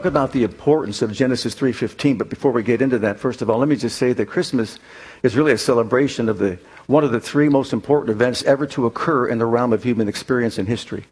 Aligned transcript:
talk 0.00 0.06
about 0.06 0.32
the 0.32 0.44
importance 0.44 1.02
of 1.02 1.12
Genesis 1.12 1.54
3:15, 1.54 2.16
but 2.16 2.30
before 2.30 2.52
we 2.52 2.62
get 2.62 2.80
into 2.80 2.98
that, 2.98 3.20
first 3.20 3.42
of 3.42 3.50
all, 3.50 3.58
let 3.58 3.68
me 3.68 3.76
just 3.76 3.98
say 3.98 4.14
that 4.14 4.24
Christmas 4.24 4.78
is 5.22 5.36
really 5.36 5.52
a 5.52 5.58
celebration 5.58 6.26
of 6.30 6.38
the 6.38 6.56
one 6.86 7.04
of 7.04 7.12
the 7.12 7.20
three 7.20 7.50
most 7.50 7.74
important 7.74 8.08
events 8.08 8.42
ever 8.44 8.64
to 8.64 8.86
occur 8.86 9.26
in 9.26 9.36
the 9.36 9.44
realm 9.44 9.74
of 9.74 9.82
human 9.82 10.08
experience 10.08 10.56
and 10.56 10.66
history. 10.66 11.04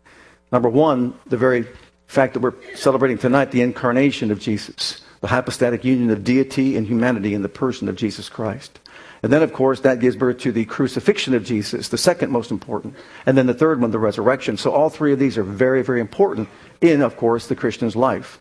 Number 0.51 0.71
one, 0.71 1.13
the 1.27 1.37
very 1.37 1.67
fact 2.07 2.33
that 2.33 2.41
we're 2.41 2.55
celebrating 2.75 3.19
tonight 3.19 3.51
the 3.51 3.61
incarnation 3.61 4.31
of 4.31 4.41
Jesus, 4.41 5.03
the 5.21 5.27
hypostatic 5.27 5.85
union 5.85 6.09
of 6.09 6.25
deity 6.25 6.75
and 6.75 6.87
humanity 6.87 7.35
in 7.35 7.43
the 7.43 7.49
person 7.51 7.91
of 7.91 7.97
Jesus 7.97 8.31
Christ. 8.31 8.81
And 9.23 9.31
then, 9.31 9.43
of 9.43 9.53
course, 9.53 9.81
that 9.81 10.01
gives 10.01 10.17
birth 10.17 10.39
to 10.39 10.53
the 10.53 10.65
crucifixion 10.65 11.35
of 11.35 11.45
Jesus, 11.45 11.89
the 11.89 11.99
second 11.99 12.31
most 12.31 12.51
important. 12.51 12.95
And 13.27 13.37
then 13.37 13.49
the 13.49 13.53
third 13.53 13.83
one, 13.83 13.91
the 13.91 13.99
resurrection. 13.99 14.57
So 14.57 14.71
all 14.71 14.89
three 14.89 15.13
of 15.13 15.19
these 15.19 15.37
are 15.37 15.43
very, 15.43 15.83
very 15.83 16.01
important 16.01 16.49
in, 16.81 17.03
of 17.03 17.19
course, 17.19 17.49
the 17.49 17.57
Christian's 17.57 17.95
life. 17.95 18.41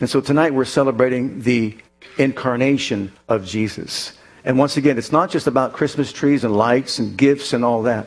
And 0.00 0.08
so 0.08 0.20
tonight 0.20 0.54
we're 0.54 0.64
celebrating 0.64 1.40
the 1.42 1.76
incarnation 2.18 3.12
of 3.28 3.44
Jesus. 3.44 4.12
And 4.44 4.58
once 4.58 4.76
again, 4.76 4.98
it's 4.98 5.12
not 5.12 5.30
just 5.30 5.46
about 5.46 5.72
Christmas 5.72 6.12
trees 6.12 6.44
and 6.44 6.56
lights 6.56 6.98
and 6.98 7.16
gifts 7.16 7.52
and 7.52 7.64
all 7.64 7.82
that. 7.82 8.06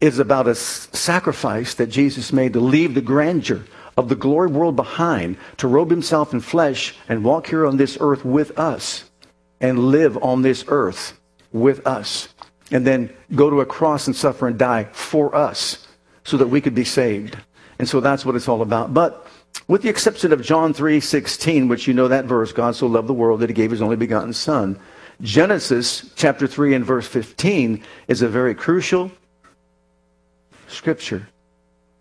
It's 0.00 0.18
about 0.18 0.48
a 0.48 0.54
sacrifice 0.54 1.74
that 1.74 1.86
Jesus 1.86 2.32
made 2.32 2.54
to 2.54 2.60
leave 2.60 2.94
the 2.94 3.00
grandeur 3.00 3.64
of 3.96 4.08
the 4.08 4.16
glory 4.16 4.48
world 4.48 4.74
behind, 4.74 5.36
to 5.58 5.68
robe 5.68 5.90
himself 5.90 6.32
in 6.32 6.40
flesh 6.40 6.96
and 7.08 7.22
walk 7.22 7.46
here 7.46 7.66
on 7.66 7.76
this 7.76 7.96
earth 8.00 8.24
with 8.24 8.58
us 8.58 9.08
and 9.60 9.78
live 9.78 10.20
on 10.22 10.42
this 10.42 10.64
earth 10.68 11.18
with 11.52 11.86
us. 11.86 12.28
And 12.72 12.86
then 12.86 13.14
go 13.34 13.48
to 13.48 13.60
a 13.60 13.66
cross 13.66 14.06
and 14.06 14.16
suffer 14.16 14.48
and 14.48 14.58
die 14.58 14.84
for 14.92 15.34
us 15.36 15.86
so 16.24 16.36
that 16.38 16.48
we 16.48 16.60
could 16.60 16.74
be 16.74 16.84
saved. 16.84 17.38
And 17.78 17.88
so 17.88 18.00
that's 18.00 18.24
what 18.24 18.34
it's 18.34 18.48
all 18.48 18.62
about. 18.62 18.92
But 18.92 19.26
with 19.68 19.82
the 19.82 19.88
exception 19.88 20.32
of 20.32 20.42
John 20.42 20.72
3:16, 20.74 21.68
which 21.68 21.86
you 21.86 21.94
know 21.94 22.08
that 22.08 22.24
verse, 22.24 22.52
God 22.52 22.76
so 22.76 22.86
loved 22.86 23.08
the 23.08 23.14
world 23.14 23.40
that 23.40 23.50
he 23.50 23.54
gave 23.54 23.70
his 23.70 23.82
only 23.82 23.96
begotten 23.96 24.32
son. 24.32 24.78
Genesis 25.20 26.10
chapter 26.16 26.46
3 26.46 26.74
and 26.74 26.84
verse 26.84 27.06
15 27.06 27.82
is 28.08 28.22
a 28.22 28.28
very 28.28 28.54
crucial 28.54 29.10
scripture 30.66 31.28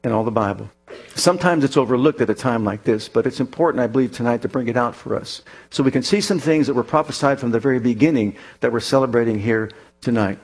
in 0.04 0.12
all 0.12 0.24
the 0.24 0.32
Bible. 0.32 0.70
Sometimes 1.16 1.64
it's 1.64 1.78
overlooked 1.78 2.22
at 2.22 2.30
a 2.30 2.34
time 2.34 2.64
like 2.64 2.84
this, 2.84 3.08
but 3.08 3.28
it's 3.28 3.40
important, 3.40 3.84
I 3.84 3.88
believe, 3.88 4.12
tonight 4.12 4.42
to 4.42 4.48
bring 4.48 4.68
it 4.68 4.78
out 4.78 4.96
for 4.96 5.16
us. 5.16 5.42
So 5.70 5.84
we 5.84 5.92
can 5.92 6.04
see 6.04 6.22
some 6.22 6.40
things 6.40 6.68
that 6.68 6.74
were 6.74 6.84
prophesied 6.84 7.40
from 7.40 7.52
the 7.52 7.60
very 7.60 7.80
beginning 7.80 8.36
that 8.62 8.72
we're 8.72 8.80
celebrating 8.80 9.40
here 9.40 9.70
tonight. 10.02 10.40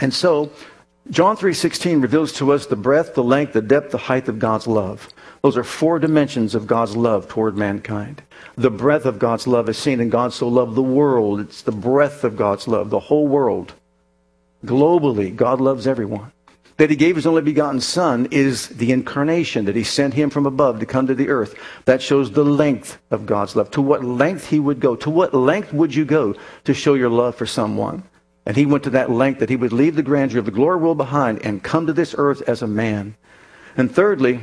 And 0.00 0.14
so, 0.14 0.50
John 1.10 1.36
3:16 1.36 2.00
reveals 2.00 2.32
to 2.34 2.52
us 2.52 2.66
the 2.66 2.76
breadth, 2.76 3.14
the 3.14 3.24
length, 3.24 3.54
the 3.54 3.60
depth, 3.60 3.90
the 3.90 3.98
height 3.98 4.28
of 4.28 4.38
God's 4.38 4.68
love. 4.68 5.08
Those 5.42 5.56
are 5.56 5.64
four 5.64 5.98
dimensions 5.98 6.54
of 6.54 6.68
God's 6.68 6.96
love 6.96 7.26
toward 7.26 7.56
mankind. 7.56 8.22
The 8.56 8.70
breadth 8.70 9.04
of 9.04 9.18
God's 9.18 9.48
love 9.48 9.68
is 9.68 9.76
seen 9.76 10.00
in 10.00 10.10
God 10.10 10.32
so 10.32 10.46
loved 10.46 10.76
the 10.76 10.82
world. 10.82 11.40
It's 11.40 11.62
the 11.62 11.72
breadth 11.72 12.22
of 12.22 12.36
God's 12.36 12.68
love, 12.68 12.90
the 12.90 13.00
whole 13.00 13.26
world. 13.26 13.74
Globally, 14.64 15.34
God 15.34 15.60
loves 15.60 15.88
everyone. 15.88 16.30
That 16.76 16.90
he 16.90 16.96
gave 16.96 17.16
his 17.16 17.26
only 17.26 17.42
begotten 17.42 17.80
son 17.80 18.28
is 18.30 18.68
the 18.68 18.92
incarnation, 18.92 19.64
that 19.64 19.76
he 19.76 19.82
sent 19.82 20.14
him 20.14 20.30
from 20.30 20.46
above 20.46 20.78
to 20.78 20.86
come 20.86 21.08
to 21.08 21.14
the 21.14 21.28
earth. 21.28 21.56
That 21.84 22.00
shows 22.00 22.30
the 22.30 22.44
length 22.44 22.98
of 23.10 23.26
God's 23.26 23.56
love. 23.56 23.72
To 23.72 23.82
what 23.82 24.04
length 24.04 24.50
he 24.50 24.60
would 24.60 24.78
go. 24.78 24.94
To 24.94 25.10
what 25.10 25.34
length 25.34 25.72
would 25.72 25.96
you 25.96 26.04
go 26.04 26.36
to 26.64 26.72
show 26.72 26.94
your 26.94 27.10
love 27.10 27.34
for 27.34 27.46
someone? 27.46 28.04
And 28.44 28.56
he 28.56 28.66
went 28.66 28.84
to 28.84 28.90
that 28.90 29.10
length 29.10 29.40
that 29.40 29.50
he 29.50 29.56
would 29.56 29.72
leave 29.72 29.94
the 29.94 30.02
grandeur 30.02 30.38
of 30.38 30.46
the 30.46 30.50
glory 30.50 30.78
world 30.78 30.98
behind 30.98 31.44
and 31.44 31.62
come 31.62 31.86
to 31.86 31.92
this 31.92 32.14
earth 32.18 32.42
as 32.48 32.62
a 32.62 32.66
man. 32.66 33.14
And 33.76 33.90
thirdly, 33.94 34.40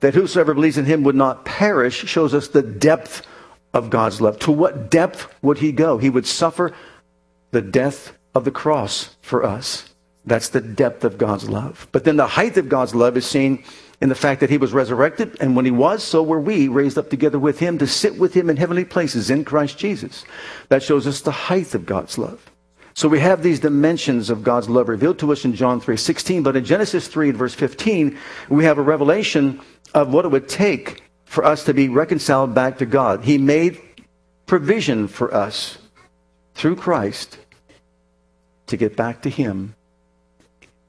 that 0.00 0.14
whosoever 0.14 0.54
believes 0.54 0.78
in 0.78 0.84
him 0.84 1.02
would 1.04 1.14
not 1.14 1.44
perish 1.44 2.04
shows 2.04 2.34
us 2.34 2.48
the 2.48 2.62
depth 2.62 3.26
of 3.74 3.90
God's 3.90 4.20
love. 4.20 4.38
To 4.40 4.52
what 4.52 4.90
depth 4.90 5.32
would 5.42 5.58
he 5.58 5.72
go? 5.72 5.98
He 5.98 6.10
would 6.10 6.26
suffer 6.26 6.72
the 7.50 7.62
death 7.62 8.16
of 8.34 8.44
the 8.44 8.50
cross 8.50 9.16
for 9.20 9.44
us. 9.44 9.88
That's 10.24 10.48
the 10.48 10.60
depth 10.60 11.04
of 11.04 11.18
God's 11.18 11.48
love. 11.48 11.88
But 11.92 12.04
then 12.04 12.16
the 12.16 12.26
height 12.26 12.56
of 12.56 12.68
God's 12.68 12.94
love 12.94 13.16
is 13.16 13.26
seen 13.26 13.64
in 14.00 14.08
the 14.08 14.14
fact 14.14 14.40
that 14.40 14.50
he 14.50 14.58
was 14.58 14.72
resurrected, 14.72 15.36
and 15.40 15.54
when 15.54 15.64
he 15.64 15.70
was, 15.70 16.02
so 16.02 16.22
were 16.22 16.40
we 16.40 16.66
raised 16.66 16.98
up 16.98 17.08
together 17.08 17.38
with 17.38 17.60
him 17.60 17.78
to 17.78 17.86
sit 17.86 18.18
with 18.18 18.34
him 18.34 18.50
in 18.50 18.56
heavenly 18.56 18.84
places 18.84 19.30
in 19.30 19.44
Christ 19.44 19.78
Jesus. 19.78 20.24
That 20.70 20.82
shows 20.82 21.06
us 21.06 21.20
the 21.20 21.30
height 21.30 21.74
of 21.74 21.86
God's 21.86 22.18
love. 22.18 22.51
So 22.94 23.08
we 23.08 23.20
have 23.20 23.42
these 23.42 23.60
dimensions 23.60 24.30
of 24.30 24.42
God's 24.42 24.68
love 24.68 24.88
revealed 24.88 25.18
to 25.20 25.32
us 25.32 25.44
in 25.44 25.54
John 25.54 25.80
3:16, 25.80 26.42
but 26.42 26.56
in 26.56 26.64
Genesis 26.64 27.08
3 27.08 27.30
verse 27.30 27.54
15, 27.54 28.18
we 28.48 28.64
have 28.64 28.78
a 28.78 28.82
revelation 28.82 29.60
of 29.94 30.12
what 30.12 30.24
it 30.24 30.30
would 30.30 30.48
take 30.48 31.02
for 31.24 31.44
us 31.44 31.64
to 31.64 31.74
be 31.74 31.88
reconciled 31.88 32.54
back 32.54 32.78
to 32.78 32.86
God. 32.86 33.24
He 33.24 33.38
made 33.38 33.80
provision 34.46 35.08
for 35.08 35.32
us 35.32 35.78
through 36.54 36.76
Christ 36.76 37.38
to 38.66 38.76
get 38.76 38.96
back 38.96 39.22
to 39.22 39.30
him 39.30 39.74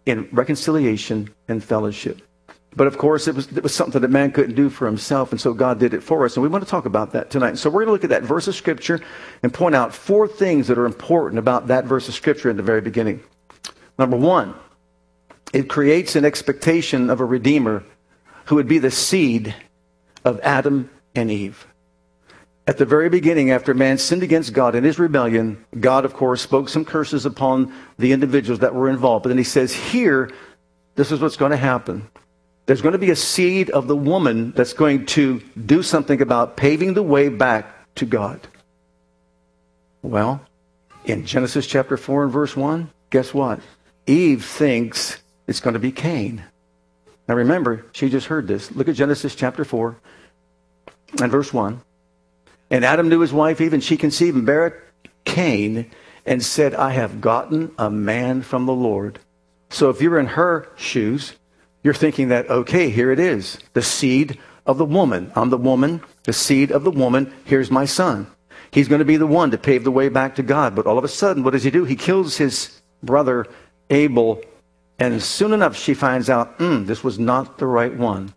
in 0.06 0.28
reconciliation 0.32 1.30
and 1.48 1.64
fellowship. 1.64 2.22
But 2.76 2.88
of 2.88 2.98
course, 2.98 3.28
it 3.28 3.36
was, 3.36 3.48
it 3.56 3.62
was 3.62 3.74
something 3.74 4.02
that 4.02 4.10
man 4.10 4.32
couldn't 4.32 4.56
do 4.56 4.70
for 4.70 4.86
himself, 4.86 5.32
and 5.32 5.40
so 5.40 5.54
God 5.54 5.80
did 5.80 5.94
it 5.94 6.02
for 6.02 6.26
us. 6.26 6.36
And 6.36 6.44
we 6.44 6.50
want 6.50 6.64
to 6.64 6.70
talk 6.70 6.86
about 6.86 7.12
that 7.12 7.30
tonight. 7.30 7.58
So 7.58 7.70
we're 7.70 7.86
going 7.86 7.88
to 7.88 7.92
look 7.92 8.04
at 8.04 8.10
that 8.10 8.24
verse 8.24 8.48
of 8.48 8.56
Scripture 8.56 9.00
and 9.44 9.54
point 9.54 9.76
out 9.76 9.94
four 9.94 10.28
things 10.28 10.68
that 10.68 10.78
are 10.78 10.86
important 10.86 11.40
about 11.40 11.68
that 11.68 11.86
verse 11.86 12.08
of 12.08 12.16
Scripture 12.16 12.50
in 12.50 12.58
the 12.58 12.64
very 12.64 12.82
beginning. 12.82 13.22
Number 14.00 14.18
one, 14.18 14.56
it 15.54 15.70
creates 15.70 16.16
an 16.16 16.26
expectation 16.26 17.10
of 17.10 17.20
a 17.20 17.26
Redeemer 17.26 17.84
who 18.46 18.56
would 18.56 18.68
be 18.68 18.80
the 18.80 18.92
seed 18.92 19.54
of 20.26 20.40
Adam 20.42 20.90
and 21.16 21.30
Eve. 21.30 21.68
At 22.66 22.78
the 22.78 22.86
very 22.86 23.10
beginning, 23.10 23.52
after 23.52 23.74
man 23.74 23.98
sinned 23.98 24.24
against 24.24 24.54
God 24.54 24.74
in 24.74 24.86
his 24.86 24.98
rebellion, 24.98 25.64
God, 25.80 26.06
of 26.06 26.14
course, 26.14 26.42
spoke 26.42 26.70
some 26.70 26.86
curses 26.86 27.26
upon 27.26 27.74
the 28.00 28.14
individuals 28.14 28.62
that 28.62 28.74
were 28.74 28.90
involved. 28.90 29.24
But 29.24 29.30
then 29.30 29.38
he 29.38 29.44
says, 29.44 29.74
Here, 29.74 30.32
this 30.96 31.12
is 31.12 31.20
what's 31.20 31.36
going 31.36 31.52
to 31.52 31.58
happen. 31.58 32.10
There's 32.66 32.82
going 32.82 32.94
to 32.94 33.00
be 33.00 33.12
a 33.12 33.16
seed 33.16 33.70
of 33.70 33.88
the 33.88 33.96
woman 33.96 34.52
that's 34.52 34.74
going 34.74 35.06
to 35.08 35.42
do 35.66 35.84
something 35.84 36.22
about 36.22 36.56
paving 36.56 36.94
the 36.94 37.04
way 37.04 37.30
back 37.30 37.94
to 37.96 38.06
God. 38.06 38.40
Well, 40.02 40.42
in 41.06 41.26
Genesis 41.26 41.68
chapter 41.68 41.98
4 41.98 42.24
and 42.24 42.32
verse 42.32 42.56
1, 42.56 42.90
guess 43.10 43.34
what? 43.34 43.60
Eve 44.08 44.46
thinks 44.46 45.22
it's 45.48 45.60
going 45.60 45.74
to 45.74 45.80
be 45.80 45.92
Cain. 45.92 46.44
Now 47.28 47.36
remember, 47.36 47.86
she 47.92 48.10
just 48.10 48.28
heard 48.28 48.48
this. 48.48 48.72
Look 48.72 48.88
at 48.88 48.96
Genesis 48.96 49.36
chapter 49.36 49.66
4 49.66 49.98
and 51.22 51.32
verse 51.32 51.54
1. 51.54 51.82
And 52.70 52.86
Adam 52.86 53.10
knew 53.10 53.20
his 53.20 53.34
wife 53.34 53.62
Eve, 53.62 53.74
and 53.74 53.84
she 53.84 53.98
conceived 53.98 54.38
and 54.38 54.46
bare 54.46 54.84
Cain 55.26 55.92
and 56.26 56.44
said, 56.44 56.74
I 56.74 56.92
have 56.92 57.22
gotten 57.22 57.74
a 57.78 57.90
man 57.90 58.42
from 58.42 58.66
the 58.66 58.74
Lord. 58.74 59.20
So 59.70 59.90
if 59.90 60.02
you're 60.02 60.20
in 60.20 60.28
her 60.28 60.70
shoes, 60.76 61.34
you're 61.84 61.94
thinking 61.94 62.30
that, 62.30 62.50
okay, 62.50 62.90
here 62.90 63.12
it 63.12 63.20
is. 63.20 63.58
The 63.74 63.82
seed 63.82 64.40
of 64.66 64.78
the 64.78 64.86
woman. 64.86 65.32
I'm 65.36 65.50
the 65.50 65.58
woman, 65.58 66.02
the 66.24 66.34
seed 66.34 66.72
of 66.72 66.84
the 66.84 66.92
woman. 66.92 67.34
Here's 67.46 67.70
my 67.70 67.86
son. 67.86 68.28
He's 68.72 68.88
going 68.88 69.00
to 69.00 69.06
be 69.06 69.18
the 69.18 69.28
one 69.28 69.52
to 69.52 69.58
pave 69.58 69.84
the 69.84 69.92
way 69.92 70.10
back 70.10 70.36
to 70.36 70.44
God. 70.44 70.76
But 70.76 70.88
all 70.88 70.98
of 70.98 71.04
a 71.04 71.10
sudden, 71.10 71.44
what 71.44 71.52
does 71.52 71.64
he 71.64 71.70
do? 71.70 71.84
He 71.84 71.96
kills 71.96 72.38
his 72.38 72.82
brother 73.04 73.46
Abel 73.90 74.42
and 75.00 75.22
soon 75.22 75.54
enough, 75.54 75.76
she 75.76 75.94
finds 75.94 76.30
out, 76.30 76.60
mm, 76.60 76.86
this 76.86 77.04
was 77.04 77.20
not 77.20 77.58
the 77.58 77.68
right 77.68 77.94
one. 77.94 78.34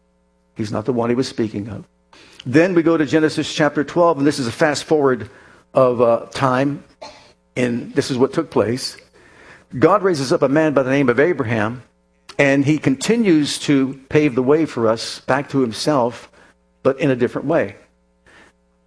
He's 0.54 0.72
not 0.72 0.84
the 0.84 0.92
one 0.92 1.10
he 1.10 1.16
was 1.16 1.28
speaking 1.28 1.68
of. 1.68 1.86
Then 2.44 2.74
we 2.74 2.82
go 2.82 2.96
to 2.96 3.04
Genesis 3.04 3.52
chapter 3.52 3.84
12, 3.84 4.18
and 4.18 4.26
this 4.26 4.38
is 4.38 4.46
a 4.46 4.52
fast 4.52 4.84
forward 4.84 5.30
of 5.74 6.00
uh, 6.00 6.26
time, 6.32 6.82
and 7.56 7.92
this 7.94 8.10
is 8.10 8.16
what 8.16 8.32
took 8.32 8.50
place. 8.50 8.96
God 9.78 10.02
raises 10.02 10.32
up 10.32 10.42
a 10.42 10.48
man 10.48 10.72
by 10.72 10.82
the 10.82 10.90
name 10.90 11.08
of 11.08 11.20
Abraham, 11.20 11.82
and 12.38 12.64
he 12.64 12.78
continues 12.78 13.58
to 13.60 14.00
pave 14.08 14.34
the 14.34 14.42
way 14.42 14.66
for 14.66 14.88
us 14.88 15.20
back 15.20 15.50
to 15.50 15.60
himself, 15.60 16.30
but 16.82 17.00
in 17.00 17.10
a 17.10 17.16
different 17.16 17.46
way. 17.46 17.76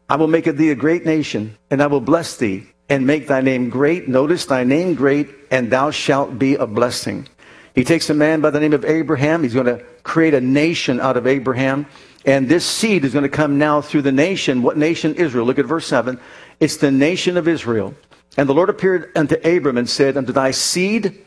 I 0.07 0.15
will 0.15 0.27
make 0.27 0.47
of 0.47 0.57
thee 0.57 0.71
a 0.71 0.75
great 0.75 1.05
nation, 1.05 1.57
and 1.69 1.81
I 1.81 1.87
will 1.87 2.01
bless 2.01 2.37
thee, 2.37 2.67
and 2.89 3.05
make 3.05 3.27
thy 3.27 3.41
name 3.41 3.69
great. 3.69 4.07
Notice 4.07 4.45
thy 4.45 4.63
name 4.63 4.95
great, 4.95 5.29
and 5.51 5.71
thou 5.71 5.91
shalt 5.91 6.39
be 6.39 6.55
a 6.55 6.65
blessing. 6.65 7.27
He 7.75 7.83
takes 7.83 8.09
a 8.09 8.13
man 8.13 8.41
by 8.41 8.49
the 8.49 8.59
name 8.59 8.73
of 8.73 8.83
Abraham. 8.83 9.43
He's 9.43 9.53
going 9.53 9.67
to 9.67 9.83
create 10.03 10.33
a 10.33 10.41
nation 10.41 10.99
out 10.99 11.17
of 11.17 11.27
Abraham. 11.27 11.85
And 12.25 12.49
this 12.49 12.65
seed 12.65 13.05
is 13.05 13.13
going 13.13 13.23
to 13.23 13.29
come 13.29 13.57
now 13.57 13.81
through 13.81 14.01
the 14.01 14.11
nation. 14.11 14.61
What 14.61 14.77
nation? 14.77 15.15
Israel. 15.15 15.45
Look 15.45 15.59
at 15.59 15.65
verse 15.65 15.85
7. 15.87 16.19
It's 16.59 16.77
the 16.77 16.91
nation 16.91 17.37
of 17.37 17.47
Israel. 17.47 17.93
And 18.37 18.49
the 18.49 18.53
Lord 18.53 18.69
appeared 18.69 19.11
unto 19.15 19.35
Abram 19.35 19.77
and 19.77 19.89
said, 19.89 20.17
Unto 20.17 20.33
thy 20.33 20.51
seed, 20.51 21.25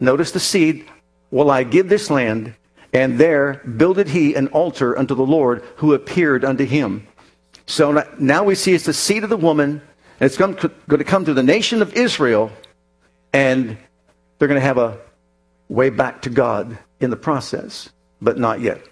notice 0.00 0.32
the 0.32 0.40
seed, 0.40 0.88
will 1.32 1.50
I 1.50 1.64
give 1.64 1.88
this 1.88 2.08
land. 2.08 2.54
And 2.92 3.18
there 3.18 3.54
builded 3.76 4.08
he 4.08 4.34
an 4.34 4.48
altar 4.48 4.96
unto 4.96 5.16
the 5.16 5.26
Lord 5.26 5.64
who 5.76 5.94
appeared 5.94 6.44
unto 6.44 6.64
him. 6.64 7.08
So 7.66 8.06
now 8.18 8.44
we 8.44 8.54
see 8.54 8.74
it's 8.74 8.84
the 8.84 8.92
seed 8.92 9.24
of 9.24 9.30
the 9.30 9.36
woman, 9.36 9.80
and 10.20 10.26
it's 10.26 10.36
going 10.36 10.56
to 10.56 11.04
come 11.04 11.24
to 11.24 11.34
the 11.34 11.42
nation 11.42 11.80
of 11.80 11.94
Israel, 11.94 12.52
and 13.32 13.78
they're 14.38 14.48
going 14.48 14.60
to 14.60 14.66
have 14.66 14.78
a 14.78 14.98
way 15.68 15.88
back 15.88 16.22
to 16.22 16.30
God 16.30 16.78
in 17.00 17.08
the 17.08 17.16
process, 17.16 17.88
but 18.20 18.36
not 18.38 18.60
yet. 18.60 18.82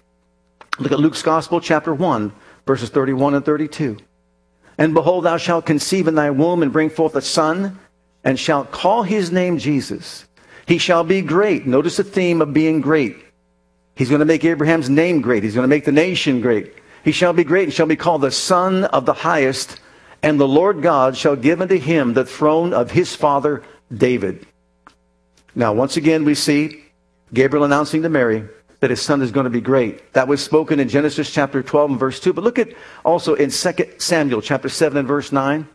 Look 0.79 0.91
at 0.91 0.99
Luke's 0.99 1.21
Gospel, 1.21 1.61
chapter 1.61 1.93
1, 1.93 2.31
verses 2.65 2.89
31 2.89 3.35
and 3.35 3.45
32. 3.45 3.97
And 4.79 4.95
behold, 4.95 5.25
thou 5.25 5.37
shalt 5.37 5.67
conceive 5.67 6.07
in 6.07 6.15
thy 6.15 6.31
womb 6.31 6.63
and 6.63 6.73
bring 6.73 6.89
forth 6.89 7.15
a 7.15 7.21
son, 7.21 7.77
and 8.23 8.39
shalt 8.39 8.71
call 8.71 9.03
his 9.03 9.31
name 9.31 9.59
Jesus. 9.59 10.25
He 10.65 10.77
shall 10.77 11.03
be 11.03 11.21
great. 11.21 11.65
Notice 11.65 11.97
the 11.97 12.03
theme 12.03 12.41
of 12.41 12.53
being 12.53 12.81
great. 12.81 13.17
He's 13.95 14.09
going 14.09 14.19
to 14.19 14.25
make 14.25 14.45
Abraham's 14.45 14.89
name 14.89 15.21
great. 15.21 15.43
He's 15.43 15.55
going 15.55 15.63
to 15.63 15.75
make 15.75 15.85
the 15.85 15.91
nation 15.91 16.41
great. 16.41 16.73
He 17.03 17.11
shall 17.11 17.33
be 17.33 17.43
great 17.43 17.65
and 17.65 17.73
shall 17.73 17.87
be 17.87 17.95
called 17.95 18.21
the 18.21 18.31
Son 18.31 18.85
of 18.85 19.05
the 19.05 19.13
Highest, 19.13 19.79
and 20.23 20.39
the 20.39 20.47
Lord 20.47 20.81
God 20.81 21.17
shall 21.17 21.35
give 21.35 21.61
unto 21.61 21.77
him 21.77 22.13
the 22.13 22.25
throne 22.25 22.73
of 22.73 22.91
his 22.91 23.15
father 23.15 23.63
David. 23.93 24.45
Now, 25.55 25.73
once 25.73 25.97
again, 25.97 26.23
we 26.23 26.35
see 26.35 26.83
Gabriel 27.33 27.65
announcing 27.65 28.03
to 28.03 28.09
Mary 28.09 28.47
that 28.79 28.89
his 28.89 29.01
son 29.01 29.21
is 29.21 29.31
going 29.31 29.43
to 29.43 29.49
be 29.49 29.61
great. 29.61 30.13
That 30.13 30.27
was 30.27 30.43
spoken 30.43 30.79
in 30.79 30.89
Genesis 30.89 31.31
chapter 31.31 31.61
12 31.61 31.91
and 31.91 31.99
verse 31.99 32.19
2. 32.19 32.33
But 32.33 32.43
look 32.43 32.59
at 32.59 32.69
also 33.05 33.35
in 33.35 33.51
2 33.51 33.71
Samuel 33.99 34.41
chapter 34.41 34.69
7 34.69 34.97
and 34.97 35.07
verse 35.07 35.31
9. 35.31 35.67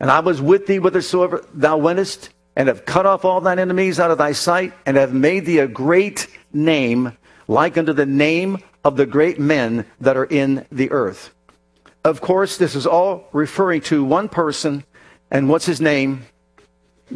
And 0.00 0.10
I 0.10 0.20
was 0.20 0.40
with 0.40 0.66
thee 0.66 0.76
whithersoever 0.76 1.44
thou 1.52 1.76
wentest, 1.76 2.30
and 2.56 2.68
have 2.68 2.86
cut 2.86 3.06
off 3.06 3.24
all 3.24 3.40
thine 3.40 3.58
enemies 3.58 4.00
out 4.00 4.10
of 4.10 4.18
thy 4.18 4.32
sight, 4.32 4.72
and 4.86 4.96
have 4.96 5.12
made 5.12 5.44
thee 5.44 5.58
a 5.58 5.68
great 5.68 6.26
name, 6.52 7.16
like 7.46 7.76
unto 7.76 7.92
the 7.92 8.06
name 8.06 8.58
of 8.82 8.96
the 8.96 9.06
great 9.06 9.38
men 9.38 9.84
that 10.00 10.16
are 10.16 10.24
in 10.24 10.66
the 10.72 10.90
earth. 10.90 11.34
Of 12.04 12.20
course, 12.20 12.56
this 12.56 12.74
is 12.74 12.86
all 12.86 13.28
referring 13.32 13.82
to 13.82 14.04
one 14.04 14.28
person, 14.28 14.84
and 15.30 15.48
what's 15.48 15.66
his 15.66 15.80
name? 15.80 16.24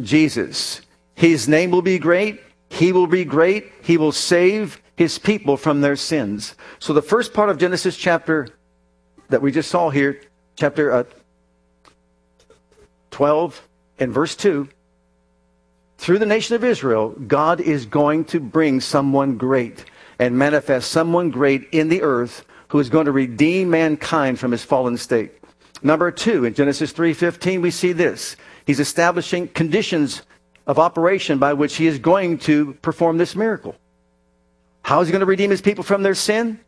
Jesus. 0.01 0.81
His 1.15 1.47
name 1.47 1.71
will 1.71 1.81
be 1.81 1.97
great. 1.97 2.41
He 2.69 2.91
will 2.91 3.07
be 3.07 3.25
great. 3.25 3.71
He 3.81 3.97
will 3.97 4.11
save 4.11 4.81
his 4.95 5.17
people 5.17 5.57
from 5.57 5.81
their 5.81 5.95
sins. 5.95 6.55
So 6.79 6.93
the 6.93 7.01
first 7.01 7.33
part 7.33 7.49
of 7.49 7.57
Genesis 7.57 7.97
chapter 7.97 8.47
that 9.29 9.41
we 9.41 9.51
just 9.51 9.71
saw 9.71 9.89
here, 9.89 10.21
chapter 10.55 10.91
uh, 10.91 11.03
12 13.11 13.67
and 13.99 14.13
verse 14.13 14.35
2, 14.35 14.67
through 16.01 16.17
the 16.17 16.25
nation 16.25 16.55
of 16.55 16.63
Israel, 16.63 17.09
God 17.27 17.61
is 17.61 17.85
going 17.85 18.25
to 18.25 18.39
bring 18.39 18.81
someone 18.81 19.37
great 19.37 19.85
and 20.17 20.35
manifest 20.35 20.89
someone 20.89 21.29
great 21.29 21.69
in 21.71 21.89
the 21.89 22.01
earth 22.01 22.43
who 22.69 22.79
is 22.79 22.89
going 22.89 23.05
to 23.05 23.11
redeem 23.11 23.69
mankind 23.69 24.39
from 24.39 24.51
his 24.51 24.63
fallen 24.63 24.97
state. 24.97 25.31
Number 25.83 26.09
two, 26.09 26.43
in 26.45 26.55
Genesis 26.55 26.91
3.15, 26.91 27.61
we 27.61 27.69
see 27.69 27.93
this. 27.93 28.35
He's 28.65 28.79
establishing 28.79 29.47
conditions 29.49 30.23
of 30.65 30.79
operation 30.79 31.37
by 31.37 31.53
which 31.53 31.75
he 31.75 31.85
is 31.85 31.99
going 31.99 32.39
to 32.39 32.73
perform 32.81 33.19
this 33.19 33.35
miracle. 33.35 33.75
How 34.81 35.01
is 35.01 35.07
he 35.07 35.11
going 35.11 35.19
to 35.19 35.27
redeem 35.27 35.51
his 35.51 35.61
people 35.61 35.83
from 35.83 36.01
their 36.01 36.15
sin? 36.15 36.59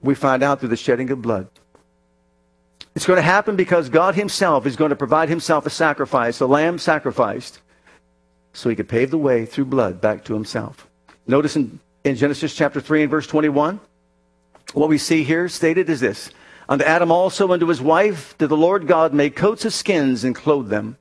We 0.00 0.16
find 0.16 0.42
out 0.42 0.58
through 0.58 0.70
the 0.70 0.76
shedding 0.76 1.10
of 1.10 1.22
blood. 1.22 1.46
It's 2.96 3.06
going 3.06 3.18
to 3.18 3.22
happen 3.22 3.54
because 3.54 3.88
God 3.88 4.16
himself 4.16 4.66
is 4.66 4.74
going 4.74 4.90
to 4.90 4.96
provide 4.96 5.28
himself 5.28 5.66
a 5.66 5.70
sacrifice, 5.70 6.40
a 6.40 6.46
lamb 6.46 6.78
sacrificed, 6.78 7.60
so 8.52 8.68
he 8.68 8.76
could 8.76 8.88
pave 8.88 9.10
the 9.10 9.18
way 9.18 9.44
through 9.46 9.66
blood 9.66 10.00
back 10.00 10.24
to 10.24 10.34
himself. 10.34 10.86
Notice 11.26 11.56
in, 11.56 11.80
in 12.04 12.16
Genesis 12.16 12.54
chapter 12.54 12.80
3 12.80 13.02
and 13.02 13.10
verse 13.10 13.26
21, 13.26 13.80
what 14.74 14.88
we 14.88 14.98
see 14.98 15.24
here 15.24 15.48
stated 15.48 15.88
is 15.88 16.00
this. 16.00 16.30
Unto 16.68 16.84
Adam 16.84 17.10
also, 17.10 17.52
unto 17.52 17.66
his 17.66 17.80
wife, 17.80 18.36
did 18.38 18.48
the 18.48 18.56
Lord 18.56 18.86
God 18.86 19.12
make 19.12 19.36
coats 19.36 19.64
of 19.64 19.74
skins 19.74 20.24
and 20.24 20.34
clothe 20.34 20.68
them. 20.68 20.96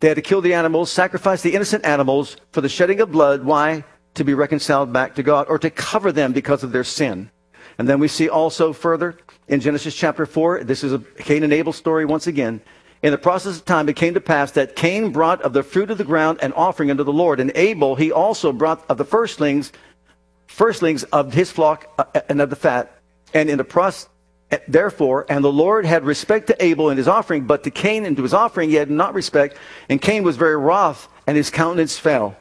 They 0.00 0.08
had 0.08 0.16
to 0.16 0.22
kill 0.22 0.40
the 0.40 0.54
animals, 0.54 0.90
sacrifice 0.90 1.42
the 1.42 1.54
innocent 1.54 1.84
animals 1.84 2.36
for 2.52 2.60
the 2.60 2.68
shedding 2.68 3.00
of 3.00 3.12
blood. 3.12 3.44
Why? 3.44 3.84
to 4.16 4.24
be 4.24 4.34
reconciled 4.34 4.92
back 4.92 5.14
to 5.14 5.22
God 5.22 5.46
or 5.48 5.58
to 5.58 5.70
cover 5.70 6.10
them 6.10 6.32
because 6.32 6.62
of 6.62 6.72
their 6.72 6.84
sin. 6.84 7.30
And 7.78 7.88
then 7.88 8.00
we 8.00 8.08
see 8.08 8.28
also 8.28 8.72
further 8.72 9.16
in 9.48 9.60
Genesis 9.60 9.94
chapter 9.94 10.26
4, 10.26 10.64
this 10.64 10.82
is 10.82 10.92
a 10.92 10.98
Cain 10.98 11.42
and 11.44 11.52
Abel 11.52 11.72
story 11.72 12.04
once 12.04 12.26
again. 12.26 12.60
In 13.02 13.12
the 13.12 13.18
process 13.18 13.58
of 13.58 13.64
time, 13.64 13.88
it 13.88 13.96
came 13.96 14.14
to 14.14 14.20
pass 14.20 14.52
that 14.52 14.76
Cain 14.76 15.12
brought 15.12 15.42
of 15.42 15.52
the 15.52 15.62
fruit 15.62 15.90
of 15.90 15.98
the 15.98 16.04
ground 16.04 16.38
an 16.42 16.52
offering 16.54 16.90
unto 16.90 17.04
the 17.04 17.12
Lord. 17.12 17.40
And 17.40 17.52
Abel, 17.54 17.94
he 17.94 18.10
also 18.10 18.52
brought 18.52 18.84
of 18.88 18.98
the 18.98 19.04
firstlings, 19.04 19.72
firstlings 20.46 21.04
of 21.04 21.32
his 21.32 21.50
flock 21.50 21.88
uh, 21.98 22.20
and 22.28 22.40
of 22.40 22.50
the 22.50 22.56
fat. 22.56 22.98
And 23.34 23.50
in 23.50 23.58
the 23.58 23.64
process, 23.64 24.08
therefore, 24.66 25.26
and 25.28 25.44
the 25.44 25.52
Lord 25.52 25.84
had 25.84 26.04
respect 26.04 26.46
to 26.46 26.64
Abel 26.64 26.88
and 26.88 26.98
his 26.98 27.08
offering, 27.08 27.46
but 27.46 27.64
to 27.64 27.70
Cain 27.70 28.06
and 28.06 28.16
to 28.16 28.22
his 28.22 28.34
offering 28.34 28.70
he 28.70 28.76
had 28.76 28.90
not 28.90 29.14
respect. 29.14 29.58
And 29.88 30.00
Cain 30.00 30.22
was 30.22 30.36
very 30.36 30.56
wroth, 30.56 31.08
and 31.26 31.36
his 31.36 31.50
countenance 31.50 31.98
fell. 31.98 32.36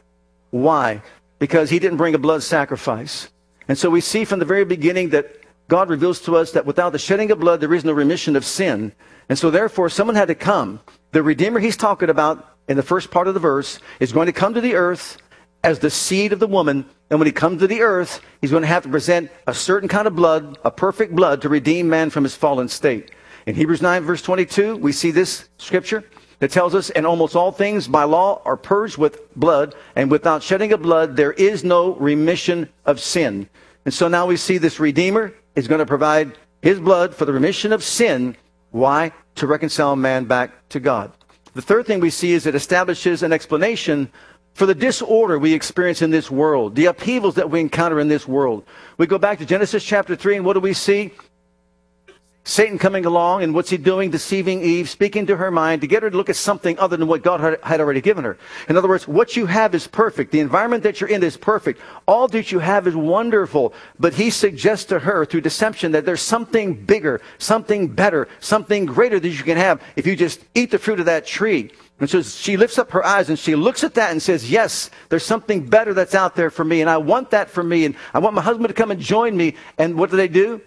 Why? 0.51 1.01
because 1.39 1.69
he 1.69 1.79
didn't 1.79 1.97
bring 1.97 2.15
a 2.15 2.19
blood 2.19 2.43
sacrifice. 2.43 3.29
And 3.67 3.77
so 3.77 3.89
we 3.89 4.01
see 4.01 4.25
from 4.25 4.39
the 4.39 4.45
very 4.45 4.65
beginning 4.65 5.09
that 5.09 5.37
God 5.67 5.89
reveals 5.89 6.21
to 6.21 6.35
us 6.35 6.51
that 6.51 6.65
without 6.65 6.91
the 6.91 6.99
shedding 6.99 7.31
of 7.31 7.39
blood, 7.39 7.59
there 7.59 7.73
is 7.73 7.83
no 7.83 7.91
remission 7.91 8.35
of 8.35 8.45
sin. 8.45 8.93
And 9.29 9.37
so 9.37 9.49
therefore, 9.49 9.89
someone 9.89 10.15
had 10.15 10.27
to 10.27 10.35
come. 10.35 10.79
The 11.11 11.23
Redeemer 11.23 11.59
he's 11.59 11.77
talking 11.77 12.09
about 12.09 12.55
in 12.67 12.77
the 12.77 12.83
first 12.83 13.09
part 13.09 13.27
of 13.27 13.33
the 13.33 13.39
verse 13.39 13.79
is 13.99 14.11
going 14.11 14.27
to 14.27 14.33
come 14.33 14.53
to 14.53 14.61
the 14.61 14.75
earth 14.75 15.17
as 15.63 15.79
the 15.79 15.89
seed 15.89 16.33
of 16.33 16.39
the 16.39 16.47
woman. 16.47 16.85
And 17.09 17.19
when 17.19 17.25
he 17.25 17.31
comes 17.31 17.61
to 17.61 17.67
the 17.67 17.81
earth, 17.81 18.21
he's 18.41 18.51
going 18.51 18.61
to 18.61 18.67
have 18.67 18.83
to 18.83 18.89
present 18.89 19.31
a 19.47 19.53
certain 19.53 19.89
kind 19.89 20.07
of 20.07 20.15
blood, 20.15 20.59
a 20.63 20.69
perfect 20.69 21.15
blood, 21.15 21.41
to 21.41 21.49
redeem 21.49 21.89
man 21.89 22.11
from 22.11 22.23
his 22.23 22.35
fallen 22.35 22.67
state. 22.67 23.11
In 23.47 23.55
Hebrews 23.55 23.81
9, 23.81 24.03
verse 24.03 24.21
22, 24.21 24.77
we 24.77 24.91
see 24.91 25.11
this 25.11 25.49
scripture 25.57 26.03
that 26.39 26.51
tells 26.51 26.75
us, 26.75 26.89
and 26.91 27.05
almost 27.05 27.35
all 27.35 27.51
things 27.51 27.87
by 27.87 28.03
law 28.03 28.41
are 28.45 28.57
purged 28.57 28.97
with 28.97 29.33
blood, 29.35 29.73
and 29.95 30.11
without 30.11 30.43
shedding 30.43 30.73
of 30.73 30.81
blood, 30.81 31.15
there 31.15 31.33
is 31.33 31.63
no 31.63 31.95
remission 31.95 32.69
of 32.85 32.99
sin. 32.99 33.49
And 33.85 33.93
so 33.93 34.07
now 34.07 34.25
we 34.25 34.37
see 34.37 34.57
this 34.57 34.79
Redeemer 34.79 35.33
is 35.55 35.67
going 35.67 35.79
to 35.79 35.85
provide 35.85 36.37
his 36.61 36.79
blood 36.79 37.15
for 37.15 37.25
the 37.25 37.33
remission 37.33 37.71
of 37.71 37.83
sin. 37.83 38.35
Why? 38.71 39.13
To 39.35 39.47
reconcile 39.47 39.95
man 39.95 40.25
back 40.25 40.67
to 40.69 40.79
God. 40.79 41.11
The 41.53 41.61
third 41.61 41.85
thing 41.85 41.99
we 41.99 42.09
see 42.09 42.33
is 42.33 42.45
it 42.45 42.55
establishes 42.55 43.23
an 43.23 43.31
explanation 43.31 44.11
for 44.53 44.65
the 44.65 44.75
disorder 44.75 45.37
we 45.37 45.53
experience 45.53 46.01
in 46.01 46.11
this 46.11 46.31
world, 46.31 46.75
the 46.75 46.85
upheavals 46.85 47.35
that 47.35 47.49
we 47.49 47.59
encounter 47.59 47.99
in 47.99 48.07
this 48.07 48.27
world. 48.27 48.65
We 48.97 49.05
go 49.05 49.17
back 49.17 49.37
to 49.39 49.45
Genesis 49.45 49.83
chapter 49.83 50.15
3, 50.15 50.37
and 50.37 50.45
what 50.45 50.53
do 50.53 50.61
we 50.61 50.73
see? 50.73 51.11
Satan 52.47 52.77
coming 52.77 53.07
along 53.07 53.41
and 53.41 53.55
what's 53.55 53.71
he 53.71 53.77
doing? 53.77 54.11
Deceiving 54.11 54.61
Eve, 54.61 54.87
speaking 54.87 55.25
to 55.25 55.35
her 55.35 55.49
mind 55.49 55.81
to 55.81 55.87
get 55.87 56.03
her 56.03 56.11
to 56.11 56.15
look 56.15 56.29
at 56.29 56.35
something 56.35 56.77
other 56.77 56.95
than 56.95 57.07
what 57.07 57.23
God 57.23 57.57
had 57.63 57.81
already 57.81 58.01
given 58.01 58.23
her. 58.23 58.37
In 58.69 58.77
other 58.77 58.87
words, 58.87 59.07
what 59.07 59.35
you 59.35 59.47
have 59.47 59.73
is 59.73 59.87
perfect. 59.87 60.31
The 60.31 60.41
environment 60.41 60.83
that 60.83 61.01
you're 61.01 61.09
in 61.09 61.23
is 61.23 61.37
perfect. 61.37 61.81
All 62.05 62.27
that 62.27 62.51
you 62.51 62.59
have 62.59 62.85
is 62.85 62.95
wonderful. 62.95 63.73
But 63.99 64.13
he 64.13 64.29
suggests 64.29 64.85
to 64.85 64.99
her 64.99 65.25
through 65.25 65.41
deception 65.41 65.91
that 65.93 66.05
there's 66.05 66.21
something 66.21 66.75
bigger, 66.85 67.19
something 67.39 67.87
better, 67.87 68.27
something 68.39 68.85
greater 68.85 69.19
that 69.19 69.27
you 69.27 69.43
can 69.43 69.57
have 69.57 69.81
if 69.95 70.05
you 70.05 70.15
just 70.15 70.45
eat 70.53 70.69
the 70.69 70.77
fruit 70.77 70.99
of 70.99 71.07
that 71.07 71.25
tree. 71.25 71.71
And 71.99 72.07
so 72.07 72.21
she 72.21 72.57
lifts 72.57 72.77
up 72.77 72.91
her 72.91 73.03
eyes 73.03 73.29
and 73.29 73.39
she 73.39 73.55
looks 73.55 73.83
at 73.83 73.95
that 73.95 74.11
and 74.11 74.21
says, 74.21 74.51
Yes, 74.51 74.91
there's 75.09 75.25
something 75.25 75.65
better 75.65 75.95
that's 75.95 76.13
out 76.13 76.35
there 76.35 76.51
for 76.51 76.63
me, 76.63 76.81
and 76.81 76.89
I 76.89 76.97
want 76.97 77.31
that 77.31 77.49
for 77.49 77.63
me, 77.63 77.85
and 77.85 77.95
I 78.13 78.19
want 78.19 78.35
my 78.35 78.41
husband 78.41 78.67
to 78.67 78.73
come 78.75 78.91
and 78.91 78.99
join 78.99 79.35
me. 79.35 79.55
And 79.79 79.97
what 79.97 80.11
do 80.11 80.17
they 80.17 80.27
do? 80.27 80.61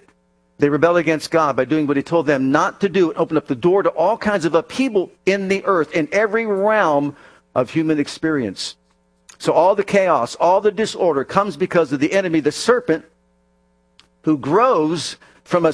They 0.59 0.69
rebel 0.69 0.97
against 0.97 1.31
God 1.31 1.55
by 1.55 1.65
doing 1.65 1.87
what 1.87 1.97
he 1.97 2.03
told 2.03 2.27
them 2.27 2.51
not 2.51 2.81
to 2.81 2.89
do 2.89 3.11
and 3.11 3.19
open 3.19 3.37
up 3.37 3.47
the 3.47 3.55
door 3.55 3.83
to 3.85 3.91
all 3.91 4.19
kinds 4.19 4.45
of 4.45 4.55
upheaval 4.55 5.13
in 5.25 5.49
the 5.49 5.65
earth, 5.65 5.93
in 5.93 6.09
every 6.11 6.47
realm 6.47 7.17
of 7.55 7.71
human 7.71 8.01
experience. 8.01 8.77
So 9.39 9.53
all 9.53 9.77
the 9.77 9.85
chaos, 9.85 10.35
all 10.35 10.61
the 10.61 10.73
disorder 10.73 11.25
comes 11.25 11.57
because 11.57 11.93
of 11.93 12.01
the 12.01 12.13
enemy, 12.13 12.41
the 12.41 12.51
serpent, 12.51 13.05
who 14.23 14.37
grows 14.37 15.17
from 15.45 15.65
a 15.65 15.73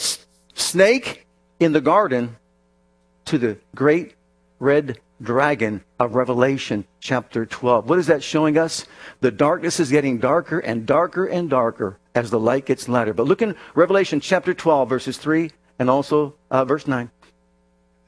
snake 0.54 1.26
in 1.58 1.72
the 1.72 1.80
garden 1.80 2.36
to 3.24 3.38
the 3.38 3.56
great 3.74 4.14
red 4.58 4.98
dragon 5.22 5.82
of 5.98 6.14
Revelation 6.14 6.84
chapter 7.00 7.46
12. 7.46 7.88
What 7.88 7.98
is 7.98 8.08
that 8.08 8.22
showing 8.22 8.58
us? 8.58 8.84
The 9.20 9.30
darkness 9.30 9.80
is 9.80 9.90
getting 9.90 10.18
darker 10.18 10.58
and 10.58 10.84
darker 10.84 11.24
and 11.24 11.48
darker 11.48 11.98
as 12.14 12.30
the 12.30 12.38
light 12.40 12.66
gets 12.66 12.88
lighter. 12.88 13.12
But 13.12 13.26
look 13.26 13.42
in 13.42 13.56
Revelation 13.74 14.20
chapter 14.20 14.54
12, 14.54 14.88
verses 14.88 15.18
3 15.18 15.50
and 15.78 15.90
also 15.90 16.34
uh, 16.50 16.64
verse 16.64 16.86
9. 16.86 17.10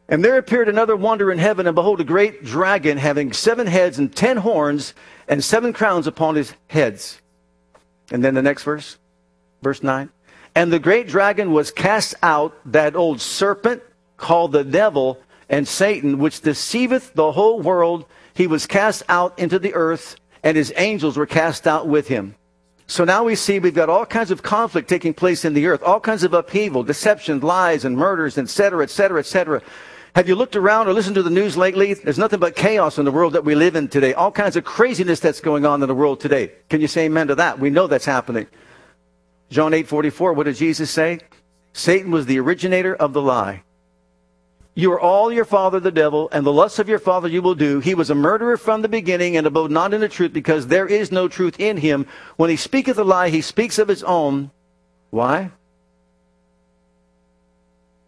And 0.09 0.25
there 0.25 0.39
appeared 0.39 0.69
another 0.69 0.95
wonder 0.95 1.33
in 1.33 1.39
heaven, 1.39 1.67
and 1.67 1.75
behold, 1.75 2.01
a 2.01 2.05
great 2.05 2.45
dragon 2.45 2.97
having 2.97 3.33
seven 3.33 3.67
heads 3.67 3.99
and 3.99 4.15
ten 4.15 4.37
horns 4.37 4.95
and 5.27 5.43
seven 5.43 5.73
crowns 5.73 6.07
upon 6.07 6.37
his 6.37 6.55
heads. 6.69 7.21
And 8.13 8.23
then 8.23 8.35
the 8.35 8.43
next 8.43 8.63
verse, 8.63 8.99
verse 9.63 9.83
9. 9.83 10.11
And 10.55 10.73
the 10.73 10.79
great 10.79 11.09
dragon 11.09 11.53
was 11.53 11.73
cast 11.73 12.15
out, 12.23 12.57
that 12.67 12.95
old 12.95 13.21
serpent 13.21 13.83
called 14.17 14.53
the 14.53 14.65
devil 14.65 15.21
and 15.49 15.67
Satan, 15.67 16.19
which 16.19 16.41
deceiveth 16.41 17.15
the 17.15 17.33
whole 17.33 17.61
world, 17.61 18.07
he 18.35 18.47
was 18.47 18.67
cast 18.67 19.03
out 19.09 19.39
into 19.39 19.59
the 19.59 19.75
earth, 19.75 20.17
and 20.43 20.57
his 20.57 20.73
angels 20.77 21.17
were 21.17 21.27
cast 21.27 21.67
out 21.67 21.87
with 21.87 22.09
him. 22.09 22.35
So 22.89 23.05
now 23.05 23.25
we 23.25 23.35
see 23.35 23.59
we've 23.59 23.75
got 23.75 23.91
all 23.91 24.07
kinds 24.07 24.31
of 24.31 24.43
conflict 24.43 24.89
taking 24.89 25.13
place 25.13 25.45
in 25.45 25.55
the 25.55 25.67
earth, 25.67 25.83
all 25.83 25.99
kinds 25.99 26.23
of 26.23 26.35
upheaval, 26.35 26.85
deception, 26.85 27.41
lies, 27.41 27.85
and 27.85 27.97
murders, 27.97 28.39
etc., 28.39 28.85
etc., 28.85 29.21
etc. 29.21 29.63
Have 30.15 30.29
you 30.29 30.35
looked 30.35 30.57
around 30.57 30.89
or 30.89 30.95
listened 30.95 31.17
to 31.17 31.23
the 31.23 31.29
news 31.29 31.57
lately? 31.57 31.93
There's 31.93 32.17
nothing 32.17 32.41
but 32.41 32.57
chaos 32.57 32.97
in 32.97 33.05
the 33.05 33.13
world 33.13 33.35
that 33.35 33.45
we 33.45 33.55
live 33.55 33.77
in 33.77 33.89
today. 33.89 34.15
All 34.15 34.31
kinds 34.31 34.57
of 34.57 34.65
craziness 34.65 35.21
that's 35.21 35.41
going 35.41 35.67
on 35.67 35.83
in 35.83 35.89
the 35.89 35.95
world 35.95 36.21
today. 36.21 36.53
Can 36.71 36.81
you 36.81 36.87
say 36.87 37.05
amen 37.05 37.27
to 37.27 37.35
that? 37.35 37.59
We 37.59 37.71
know 37.71 37.87
that's 37.87 38.07
happening. 38.07 38.47
John 39.51 39.75
8 39.75 39.87
44, 39.87 40.33
what 40.33 40.45
did 40.45 40.57
Jesus 40.57 40.91
say? 40.91 41.21
Satan 41.73 42.11
was 42.11 42.25
the 42.25 42.41
originator 42.41 42.95
of 42.95 43.13
the 43.13 43.21
lie. 43.21 43.63
You 44.79 44.93
are 44.93 45.01
all 45.01 45.33
your 45.33 45.47
father 45.47 45.81
the 45.81 45.91
devil, 45.91 46.29
and 46.33 46.45
the 46.45 46.53
lusts 46.53 46.79
of 46.79 46.87
your 46.87 46.99
father 46.99 47.29
you 47.29 47.41
will 47.41 47.55
do. 47.55 47.81
He 47.81 47.95
was 47.95 48.11
a 48.11 48.15
murderer 48.15 48.59
from 48.59 48.83
the 48.83 48.89
beginning, 48.89 49.35
and 49.35 49.47
abode 49.47 49.71
not 49.71 49.95
in 49.95 50.03
the 50.03 50.09
truth, 50.09 50.35
because 50.35 50.67
there 50.67 50.87
is 50.87 51.11
no 51.11 51.29
truth 51.29 51.59
in 51.59 51.79
him. 51.79 52.07
When 52.37 52.51
he 52.51 52.57
speaketh 52.57 52.99
a 52.99 53.03
lie, 53.03 53.31
he 53.31 53.41
speaks 53.41 53.79
of 53.79 53.89
his 53.89 54.05
own. 54.05 54.51
Why? 55.09 55.51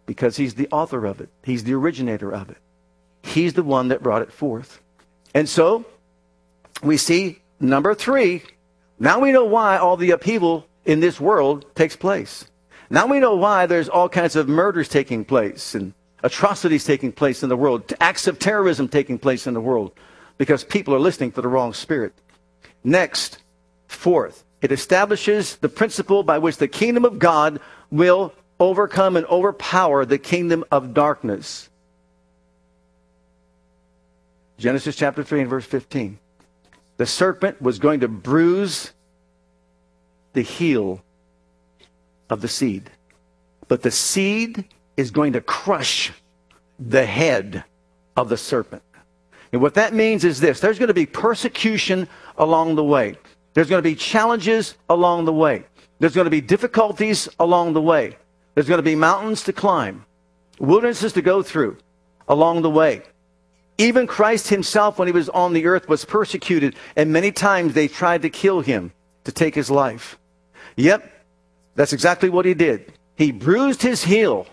Because 0.05 0.37
he's 0.37 0.57
the 0.57 0.69
author 0.71 1.07
of 1.07 1.23
it. 1.23 1.31
He's 1.43 1.65
the 1.65 1.73
originator 1.73 2.31
of 2.31 2.51
it. 2.51 2.59
He's 3.23 3.55
the 3.55 3.63
one 3.63 3.89
that 3.89 4.03
brought 4.03 4.21
it 4.21 4.31
forth. 4.31 4.83
And 5.33 5.49
so, 5.49 5.87
we 6.83 6.99
see 6.99 7.39
number 7.59 7.95
three. 7.95 8.43
Now 8.99 9.21
we 9.21 9.33
know 9.33 9.47
why 9.47 9.79
all 9.79 9.97
the 9.97 10.11
upheaval 10.11 10.67
in 10.85 11.01
this 11.01 11.19
world 11.19 11.65
takes 11.75 11.97
place. 11.97 12.45
Now 12.91 13.07
we 13.07 13.21
know 13.21 13.37
why 13.37 13.65
there's 13.65 13.89
all 13.89 14.11
kinds 14.11 14.37
of 14.37 14.49
murders 14.49 14.89
taking 14.89 15.25
place 15.25 15.75
and 15.75 15.95
atrocities 16.23 16.85
taking 16.85 17.13
place 17.13 17.43
in 17.43 17.49
the 17.49 17.57
world, 17.57 17.93
acts 18.01 18.27
of 18.27 18.39
terrorism 18.39 18.89
taking 18.89 19.19
place 19.19 19.47
in 19.47 19.55
the 19.55 19.61
world, 19.61 19.93
because 20.37 20.65
people 20.65 20.95
are 20.95 21.01
listening 21.01 21.33
to 21.33 21.41
the 21.41 21.49
wrong 21.49 21.73
spirit. 21.73 22.13
Next, 22.85 23.39
fourth, 23.87 24.45
it 24.61 24.73
establishes 24.73 25.57
the 25.57 25.69
principle 25.69 26.23
by 26.23 26.39
which 26.39 26.57
the 26.57 26.69
kingdom 26.69 27.05
of 27.05 27.19
God 27.19 27.61
will 27.91 28.33
overcome 28.61 29.17
and 29.17 29.27
overpower 29.27 30.05
the 30.05 30.19
kingdom 30.19 30.65
of 30.71 30.95
darkness. 30.95 31.69
Genesis 34.59 34.97
chapter 34.97 35.23
3 35.23 35.43
and 35.43 35.51
verse 35.51 35.65
15. 35.65 36.19
The 36.97 37.07
serpent 37.07 37.63
was 37.63 37.79
going 37.79 38.01
to 38.01 38.09
bruise 38.09 38.93
the 40.33 40.43
heel 40.43 41.03
of 42.29 42.41
the 42.41 42.49
seed, 42.49 42.91
but 43.69 43.83
the 43.83 43.93
seed 43.93 44.65
is 44.99 45.13
going 45.13 45.33
to 45.33 45.41
crush 45.41 46.13
the 46.79 47.07
head 47.07 47.65
of 48.17 48.29
the 48.29 48.37
serpent. 48.37 48.83
And 49.53 49.63
what 49.63 49.75
that 49.75 49.95
means 49.95 50.25
is 50.25 50.41
this 50.41 50.61
there's 50.61 50.79
going 50.79 50.89
to 50.89 50.95
be 50.95 51.07
persecution 51.07 52.09
along 52.37 52.75
the 52.75 52.85
way, 52.85 53.17
there's 53.55 53.71
going 53.71 53.83
to 53.83 53.89
be 53.89 53.95
challenges 53.95 54.75
along 54.91 55.25
the 55.25 55.33
way, 55.33 55.65
there's 56.01 56.15
going 56.15 56.27
to 56.27 56.31
be 56.31 56.43
difficulties 56.43 57.29
along 57.39 57.73
the 57.73 57.81
way, 57.81 58.17
there's 58.55 58.69
going 58.69 58.79
to 58.79 58.83
be 58.83 58.97
mountains 58.97 59.45
to 59.45 59.53
climb, 59.53 60.05
wildernesses 60.59 61.13
to 61.15 61.23
go 61.23 61.43
through 61.43 61.79
along 62.27 62.63
the 62.63 62.71
way. 62.71 63.03
Even 63.81 64.09
Christ 64.09 64.49
himself, 64.49 64.99
when 64.99 65.07
he 65.07 65.13
was 65.13 65.29
on 65.29 65.53
the 65.53 65.67
earth, 65.67 65.89
was 65.89 66.05
persecuted, 66.05 66.75
and 66.97 67.13
many 67.13 67.31
times 67.31 67.75
they 67.75 67.87
tried 67.87 68.23
to 68.23 68.31
kill 68.31 68.61
him, 68.61 68.91
to 69.23 69.31
take 69.31 69.55
his 69.55 69.71
life. 69.71 70.19
Yep, 70.77 71.09
that's 71.77 71.93
exactly 71.93 72.29
what 72.29 72.45
he 72.45 72.55
did. 72.55 72.93
He 73.15 73.31
bruised 73.31 73.81
his 73.83 74.03
heel 74.03 74.49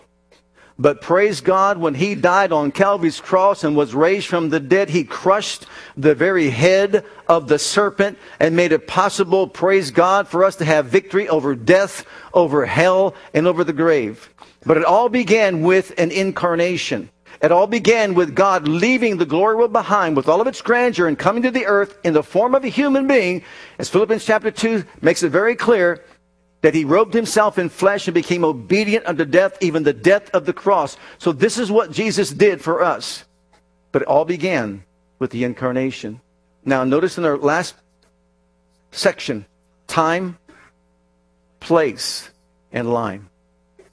but 0.78 1.00
praise 1.00 1.40
God, 1.40 1.78
when 1.78 1.94
he 1.94 2.14
died 2.14 2.52
on 2.52 2.70
Calvary's 2.70 3.20
cross 3.20 3.64
and 3.64 3.74
was 3.74 3.94
raised 3.94 4.26
from 4.26 4.50
the 4.50 4.60
dead, 4.60 4.90
he 4.90 5.04
crushed 5.04 5.64
the 5.96 6.14
very 6.14 6.50
head 6.50 7.04
of 7.28 7.48
the 7.48 7.58
serpent 7.58 8.18
and 8.38 8.54
made 8.54 8.72
it 8.72 8.86
possible, 8.86 9.48
praise 9.48 9.90
God, 9.90 10.28
for 10.28 10.44
us 10.44 10.56
to 10.56 10.66
have 10.66 10.86
victory 10.86 11.28
over 11.30 11.54
death, 11.54 12.04
over 12.34 12.66
hell, 12.66 13.14
and 13.32 13.46
over 13.46 13.64
the 13.64 13.72
grave. 13.72 14.28
But 14.66 14.76
it 14.76 14.84
all 14.84 15.08
began 15.08 15.62
with 15.62 15.98
an 15.98 16.10
incarnation. 16.10 17.08
It 17.40 17.52
all 17.52 17.66
began 17.66 18.14
with 18.14 18.34
God 18.34 18.68
leaving 18.68 19.16
the 19.16 19.26
glory 19.26 19.56
world 19.56 19.72
behind 19.72 20.16
with 20.16 20.28
all 20.28 20.40
of 20.40 20.46
its 20.46 20.62
grandeur 20.62 21.06
and 21.06 21.18
coming 21.18 21.42
to 21.42 21.50
the 21.50 21.66
earth 21.66 21.98
in 22.04 22.12
the 22.12 22.22
form 22.22 22.54
of 22.54 22.64
a 22.64 22.68
human 22.68 23.06
being. 23.06 23.42
As 23.78 23.88
Philippians 23.88 24.24
chapter 24.24 24.50
2 24.50 24.84
makes 25.00 25.22
it 25.22 25.30
very 25.30 25.54
clear, 25.54 26.04
that 26.66 26.74
he 26.74 26.84
robed 26.84 27.14
himself 27.14 27.58
in 27.60 27.68
flesh 27.68 28.08
and 28.08 28.14
became 28.16 28.44
obedient 28.44 29.06
unto 29.06 29.24
death, 29.24 29.56
even 29.60 29.84
the 29.84 29.92
death 29.92 30.28
of 30.34 30.46
the 30.46 30.52
cross. 30.52 30.96
So 31.16 31.30
this 31.30 31.58
is 31.58 31.70
what 31.70 31.92
Jesus 31.92 32.30
did 32.30 32.60
for 32.60 32.82
us. 32.82 33.24
But 33.92 34.02
it 34.02 34.08
all 34.08 34.24
began 34.24 34.82
with 35.20 35.30
the 35.30 35.44
incarnation. 35.44 36.20
Now, 36.64 36.82
notice 36.82 37.18
in 37.18 37.24
our 37.24 37.38
last 37.38 37.76
section 38.90 39.46
time, 39.86 40.38
place, 41.60 42.30
and 42.72 42.92
line. 42.92 43.28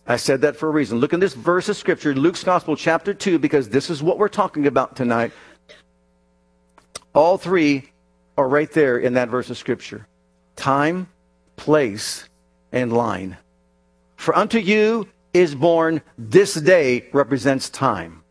I 0.07 0.15
said 0.15 0.41
that 0.41 0.55
for 0.55 0.67
a 0.67 0.71
reason. 0.71 0.97
Look 0.97 1.13
in 1.13 1.19
this 1.19 1.35
verse 1.35 1.69
of 1.69 1.77
Scripture, 1.77 2.15
Luke's 2.15 2.43
Gospel, 2.43 2.75
chapter 2.75 3.13
2, 3.13 3.37
because 3.37 3.69
this 3.69 3.91
is 3.91 4.01
what 4.01 4.17
we're 4.17 4.29
talking 4.29 4.65
about 4.65 4.95
tonight. 4.95 5.31
All 7.13 7.37
three 7.37 7.91
are 8.35 8.49
right 8.49 8.71
there 8.71 8.97
in 8.97 9.13
that 9.13 9.29
verse 9.29 9.51
of 9.51 9.59
Scripture 9.59 10.07
time, 10.55 11.07
place, 11.55 12.27
and 12.73 12.91
line. 12.91 13.37
For 14.17 14.35
unto 14.35 14.57
you 14.57 15.07
is 15.33 15.55
born 15.55 16.01
this 16.17 16.55
day 16.55 17.07
represents 17.13 17.69
time. 17.69 18.23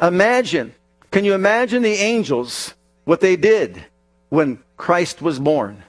Imagine, 0.00 0.74
can 1.10 1.24
you 1.24 1.34
imagine 1.34 1.82
the 1.82 1.94
angels, 1.94 2.74
what 3.04 3.20
they 3.20 3.36
did 3.36 3.84
when 4.28 4.58
Christ 4.76 5.22
was 5.22 5.38
born? 5.38 5.82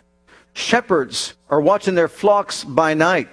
Shepherds 0.54 1.34
are 1.50 1.60
watching 1.60 1.96
their 1.96 2.08
flocks 2.08 2.64
by 2.64 2.94
night, 2.94 3.28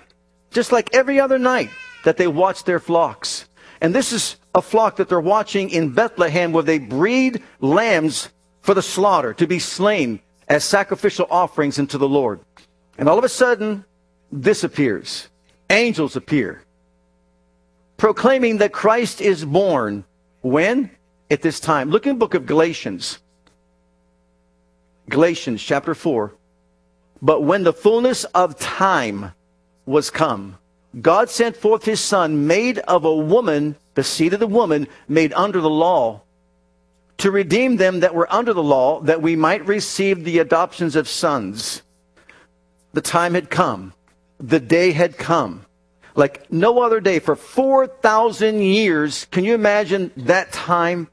just 0.50 0.72
like 0.72 0.92
every 0.92 1.20
other 1.20 1.38
night 1.38 1.70
that 2.04 2.16
they 2.16 2.26
watch 2.26 2.64
their 2.64 2.80
flocks. 2.80 3.48
And 3.80 3.94
this 3.94 4.12
is 4.12 4.36
a 4.54 4.62
flock 4.62 4.96
that 4.96 5.08
they're 5.08 5.20
watching 5.20 5.70
in 5.70 5.90
Bethlehem 5.90 6.52
where 6.52 6.62
they 6.62 6.78
breed 6.78 7.42
lambs 7.60 8.28
for 8.60 8.74
the 8.74 8.82
slaughter 8.82 9.34
to 9.34 9.46
be 9.46 9.58
slain 9.58 10.20
as 10.48 10.64
sacrificial 10.64 11.26
offerings 11.30 11.78
unto 11.78 11.98
the 11.98 12.08
Lord. 12.08 12.40
And 12.98 13.08
all 13.08 13.18
of 13.18 13.24
a 13.24 13.28
sudden, 13.28 13.84
this 14.32 14.64
appears. 14.64 15.28
Angels 15.68 16.16
appear, 16.16 16.62
proclaiming 17.96 18.58
that 18.58 18.72
Christ 18.72 19.20
is 19.20 19.44
born. 19.44 20.04
When? 20.40 20.90
At 21.30 21.42
this 21.42 21.60
time. 21.60 21.90
Look 21.90 22.06
in 22.06 22.14
the 22.14 22.18
book 22.18 22.34
of 22.34 22.46
Galatians. 22.46 23.18
Galatians 25.08 25.62
chapter 25.62 25.94
4. 25.94 26.34
But 27.22 27.42
when 27.42 27.62
the 27.62 27.72
fullness 27.72 28.24
of 28.24 28.58
time 28.58 29.32
was 29.86 30.10
come, 30.10 30.58
God 31.00 31.30
sent 31.30 31.56
forth 31.56 31.84
his 31.84 32.00
Son, 32.00 32.46
made 32.46 32.78
of 32.80 33.04
a 33.04 33.14
woman, 33.14 33.76
the 33.94 34.04
seed 34.04 34.34
of 34.34 34.40
the 34.40 34.46
woman, 34.46 34.88
made 35.08 35.32
under 35.32 35.60
the 35.60 35.70
law, 35.70 36.22
to 37.18 37.30
redeem 37.30 37.76
them 37.76 38.00
that 38.00 38.14
were 38.14 38.30
under 38.32 38.52
the 38.52 38.62
law, 38.62 39.00
that 39.02 39.22
we 39.22 39.36
might 39.36 39.66
receive 39.66 40.24
the 40.24 40.38
adoptions 40.38 40.96
of 40.96 41.08
sons. 41.08 41.82
The 42.92 43.00
time 43.00 43.34
had 43.34 43.48
come 43.48 43.94
the 44.42 44.60
day 44.60 44.90
had 44.90 45.16
come. 45.16 45.64
Like 46.14 46.52
no 46.52 46.82
other 46.82 47.00
day 47.00 47.20
for 47.20 47.36
4,000 47.36 48.60
years. 48.60 49.26
Can 49.30 49.44
you 49.44 49.54
imagine 49.54 50.10
that 50.16 50.52
time 50.52 51.08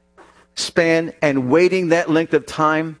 span 0.56 1.14
and 1.22 1.48
waiting 1.48 1.88
that 1.88 2.10
length 2.10 2.34
of 2.34 2.44
time? 2.44 3.00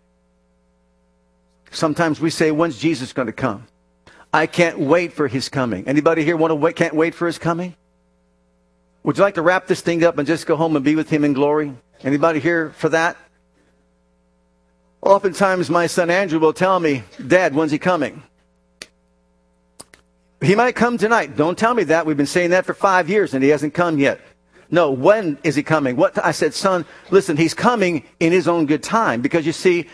Sometimes 1.70 2.20
we 2.20 2.30
say, 2.30 2.50
when's 2.50 2.78
Jesus 2.78 3.12
going 3.12 3.26
to 3.26 3.32
come? 3.32 3.66
I 4.32 4.46
can't 4.46 4.78
wait 4.78 5.12
for 5.12 5.28
his 5.28 5.48
coming. 5.48 5.86
Anybody 5.86 6.24
here 6.24 6.36
want 6.36 6.52
to 6.52 6.54
wait, 6.54 6.76
can't 6.76 6.94
wait 6.94 7.14
for 7.14 7.26
his 7.26 7.38
coming? 7.38 7.76
Would 9.02 9.18
you 9.18 9.22
like 9.22 9.34
to 9.34 9.42
wrap 9.42 9.66
this 9.66 9.80
thing 9.80 10.04
up 10.04 10.18
and 10.18 10.26
just 10.26 10.46
go 10.46 10.56
home 10.56 10.76
and 10.76 10.84
be 10.84 10.94
with 10.94 11.10
him 11.10 11.24
in 11.24 11.32
glory? 11.32 11.74
Anybody 12.02 12.40
here 12.40 12.70
for 12.70 12.88
that? 12.90 13.16
Oftentimes 15.02 15.68
my 15.70 15.86
son 15.86 16.10
Andrew 16.10 16.38
will 16.38 16.52
tell 16.52 16.78
me, 16.78 17.02
Dad, 17.26 17.54
when's 17.54 17.72
he 17.72 17.78
coming? 17.78 18.22
He 20.42 20.54
might 20.54 20.74
come 20.74 20.96
tonight. 20.96 21.36
Don't 21.36 21.58
tell 21.58 21.74
me 21.74 21.84
that. 21.84 22.06
We've 22.06 22.16
been 22.16 22.26
saying 22.26 22.50
that 22.50 22.64
for 22.64 22.72
five 22.72 23.10
years 23.10 23.34
and 23.34 23.44
he 23.44 23.50
hasn't 23.50 23.74
come 23.74 23.98
yet. 23.98 24.20
No, 24.70 24.90
when 24.90 25.38
is 25.42 25.54
he 25.54 25.62
coming? 25.62 25.96
What 25.96 26.24
I 26.24 26.30
said, 26.30 26.54
son, 26.54 26.86
listen, 27.10 27.36
he's 27.36 27.54
coming 27.54 28.04
in 28.20 28.32
his 28.32 28.48
own 28.48 28.66
good 28.66 28.82
time 28.82 29.20
because 29.20 29.44
you 29.44 29.52
see, 29.52 29.86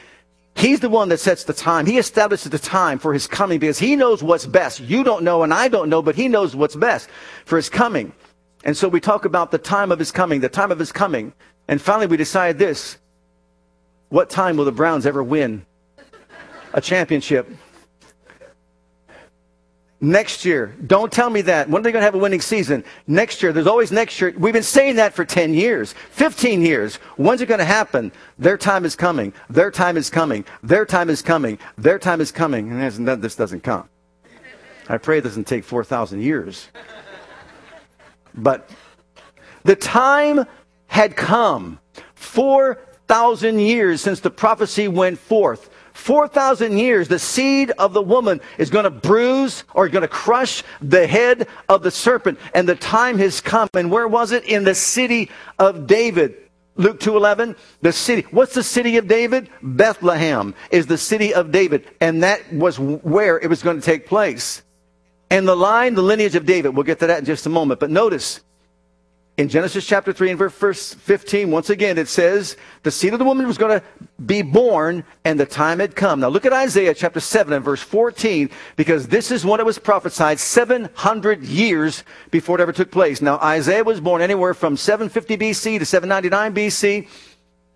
he's 0.55 0.81
the 0.81 0.88
one 0.88 1.09
that 1.09 1.19
sets 1.19 1.45
the 1.45 1.55
time. 1.55 1.87
He 1.87 1.99
establishes 1.99 2.50
the 2.50 2.59
time 2.59 2.99
for 2.99 3.12
his 3.12 3.26
coming 3.26 3.59
because 3.59 3.79
he 3.79 3.97
knows 3.97 4.23
what's 4.23 4.47
best. 4.47 4.81
You 4.81 5.03
don't 5.03 5.25
know 5.25 5.43
and 5.43 5.53
I 5.53 5.69
don't 5.69 5.88
know, 5.88 6.03
but 6.03 6.15
he 6.15 6.29
knows 6.29 6.55
what's 6.55 6.76
best 6.76 7.09
for 7.45 7.57
his 7.57 7.69
coming. 7.69 8.12
And 8.65 8.76
so 8.76 8.88
we 8.88 9.00
talk 9.00 9.25
about 9.25 9.50
the 9.50 9.59
time 9.59 9.91
of 9.91 9.99
his 9.99 10.12
coming, 10.12 10.41
the 10.41 10.49
time 10.49 10.71
of 10.71 10.79
his 10.79 10.93
coming. 10.93 11.33
And 11.67 11.81
finally 11.81 12.07
we 12.07 12.17
decide 12.17 12.59
this. 12.59 12.99
What 14.11 14.31
time 14.31 14.57
will 14.57 14.65
the 14.65 14.73
Browns 14.73 15.07
ever 15.07 15.23
win 15.23 15.67
a 16.73 16.81
championship? 16.81 17.50
Next 19.99 20.45
year. 20.45 20.75
Don't 20.87 21.11
tell 21.11 21.31
me 21.31 21.41
that. 21.43 21.71
When 21.71 21.81
are 21.81 21.83
they 21.83 21.91
going 21.91 22.03
to 22.03 22.05
have 22.05 22.15
a 22.15 22.19
winning 22.19 22.43
season? 22.43 22.85
Next 23.07 23.43
year. 23.43 23.53
There's 23.53 23.67
always 23.67 23.91
next 23.91 24.21
year. 24.21 24.35
We've 24.37 24.53
been 24.53 24.62
saying 24.62 24.97
that 24.97 25.15
for 25.15 25.25
10 25.25 25.55
years, 25.55 25.95
15 26.11 26.61
years. 26.61 26.97
When's 27.17 27.41
it 27.41 27.47
going 27.47 27.61
to 27.61 27.65
happen? 27.65 28.12
Their 28.38 28.59
time 28.59 28.85
is 28.85 28.95
coming. 28.95 29.33
Their 29.49 29.71
time 29.71 29.97
is 29.97 30.11
coming. 30.11 30.45
Their 30.62 30.85
time 30.85 31.09
is 31.09 31.23
coming. 31.23 31.59
Their 31.79 31.99
time 31.99 32.21
is 32.21 32.31
coming. 32.31 32.71
And 32.71 33.23
this 33.23 33.37
doesn't 33.37 33.62
come. 33.62 33.88
I 34.88 34.99
pray 34.99 35.19
it 35.19 35.23
doesn't 35.23 35.47
take 35.47 35.65
4,000 35.65 36.21
years. 36.21 36.69
But 38.35 38.69
the 39.65 39.76
time 39.76 40.45
had 40.88 41.17
come. 41.17 41.81
4,000 42.15 43.59
years 43.61 44.03
since 44.03 44.21
the 44.21 44.31
prophecy 44.31 44.88
went 44.88 45.19
forth. 45.19 45.71
4,000 45.97 46.76
years, 46.76 47.09
the 47.09 47.19
seed 47.19 47.71
of 47.73 47.95
the 47.95 48.03
woman 48.03 48.41
is 48.59 48.71
going 48.71 48.85
to 48.85 48.91
bruise 48.91 49.65
or 49.75 49.88
going 49.88 50.03
to 50.03 50.09
crush 50.09 50.62
the 50.83 51.07
head 51.07 51.49
of 51.69 51.83
the 51.83 51.91
serpent. 51.91 52.38
And 52.55 52.69
the 52.69 52.76
time 52.76 53.19
has 53.19 53.41
come. 53.41 53.69
And 53.75 53.91
where 53.91 54.07
was 54.07 54.31
it? 54.31 54.45
In 54.45 54.65
the 54.65 54.75
city 54.75 55.31
of 55.59 55.87
David. 55.87 56.37
Luke 56.79 57.00
2:11 57.00 57.57
the 57.81 57.91
city 57.91 58.26
what's 58.33 58.53
the 58.53 58.62
city 58.62 58.99
of 58.99 59.09
David 59.09 59.49
Bethlehem 59.62 60.55
is 60.71 60.87
the 60.87 60.99
city 60.99 61.33
of 61.33 61.50
David 61.50 61.87
and 62.03 62.23
that 62.23 62.53
was 62.53 62.79
where 62.79 63.38
it 63.38 63.49
was 63.49 63.62
going 63.62 63.81
to 63.81 63.83
take 63.83 64.07
place 64.07 64.62
and 65.31 65.49
the 65.49 65.57
line 65.57 65.95
the 65.95 66.03
lineage 66.03 66.35
of 66.35 66.45
David 66.45 66.76
we'll 66.76 66.85
get 66.85 66.99
to 66.99 67.07
that 67.07 67.19
in 67.19 67.25
just 67.25 67.47
a 67.47 67.49
moment 67.49 67.81
but 67.81 67.88
notice 67.91 68.43
in 69.37 69.50
Genesis 69.50 69.87
chapter 69.87 70.14
3 70.14 70.31
and 70.31 70.38
verse 70.38 70.95
15, 70.95 71.50
once 71.50 71.69
again, 71.69 71.99
it 71.99 72.09
says 72.09 72.57
the 72.85 72.90
seed 72.90 73.12
of 73.12 73.19
the 73.19 73.25
woman 73.25 73.47
was 73.47 73.59
going 73.59 73.78
to 73.78 73.85
be 74.25 74.40
born 74.40 75.05
and 75.25 75.38
the 75.38 75.45
time 75.45 75.78
had 75.78 75.95
come. 75.95 76.21
Now 76.21 76.28
look 76.28 76.47
at 76.47 76.55
Isaiah 76.55 76.95
chapter 76.95 77.21
7 77.21 77.52
and 77.52 77.62
verse 77.62 77.83
14, 77.83 78.49
because 78.76 79.09
this 79.09 79.31
is 79.31 79.45
when 79.45 79.61
it 79.61 79.66
was 79.66 79.78
prophesied 79.78 80.38
700 80.38 81.43
years 81.43 82.02
before 82.31 82.59
it 82.59 82.62
ever 82.62 82.73
took 82.73 82.90
place. 82.90 83.21
Now 83.21 83.38
Isaiah 83.38 83.85
was 83.85 84.00
born 84.00 84.23
anywhere 84.23 84.55
from 84.55 84.75
750 84.75 85.37
BC 85.37 85.78
to 85.81 85.85
799 85.85 86.55
BC. 86.55 87.09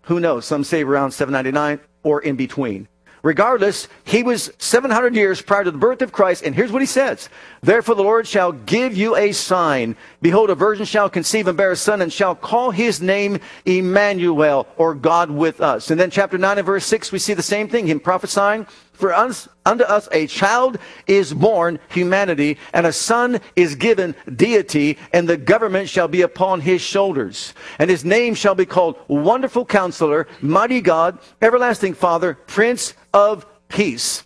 Who 0.05 0.19
knows? 0.19 0.47
Some 0.47 0.64
say 0.64 0.83
around 0.83 1.11
799 1.11 1.87
or 2.02 2.23
in 2.23 2.37
between. 2.37 2.88
Regardless, 3.23 3.89
he 4.05 4.23
was 4.23 4.50
700 4.59 5.15
years 5.15 5.43
prior 5.43 5.65
to 5.65 5.71
the 5.71 5.79
birth 5.79 6.00
of 6.03 6.12
Christ, 6.12 6.43
and 6.43 6.55
here's 6.55 6.73
what 6.73 6.83
he 6.83 6.87
says. 6.87 7.29
Therefore 7.61 7.95
the 7.95 8.03
Lord 8.03 8.27
shall 8.27 8.53
give 8.53 8.97
you 8.97 9.17
a 9.17 9.33
sign. 9.33 9.97
Behold, 10.23 10.50
a 10.50 10.55
virgin 10.55 10.87
shall 10.87 11.11
conceive 11.11 11.47
and 11.47 11.57
bear 11.57 11.73
a 11.73 11.77
son, 11.77 12.00
and 12.00 12.12
shall 12.12 12.35
call 12.35 12.71
his 12.71 13.00
name 13.00 13.39
Emmanuel, 13.67 14.67
or 14.77 14.95
God 14.95 15.31
with 15.31 15.61
us. 15.61 15.91
And 15.91 16.00
then 16.00 16.11
chapter 16.11 16.39
9 16.39 16.59
and 16.59 16.67
verse 16.67 16.87
6, 16.87 17.12
we 17.12 17.19
see 17.19 17.35
the 17.35 17.43
same 17.43 17.69
thing, 17.69 17.87
him 17.87 18.00
prophesying 18.00 18.67
for 19.00 19.12
us, 19.12 19.49
unto 19.66 19.85
us 19.85 20.09
a 20.12 20.26
child 20.26 20.78
is 21.07 21.35
born, 21.35 21.80
humanity, 21.88 22.59
and 22.73 22.87
a 22.87 22.92
son 22.92 23.40
is 23.57 23.75
given, 23.75 24.14
deity, 24.37 24.99
and 25.12 25.28
the 25.28 25.37
government 25.37 25.88
shall 25.88 26.09
be 26.09 26.23
upon 26.23 26.61
his 26.61 26.80
shoulders. 26.80 27.54
And 27.78 27.90
his 27.90 28.04
name 28.04 28.35
shall 28.35 28.54
be 28.54 28.66
called 28.66 28.97
Wonderful 29.09 29.64
Counselor, 29.64 30.28
Mighty 30.40 30.80
God, 30.80 31.19
Everlasting 31.42 31.95
Father, 31.95 32.35
Prince 32.47 32.95
of 33.12 33.47
Peace. 33.69 34.25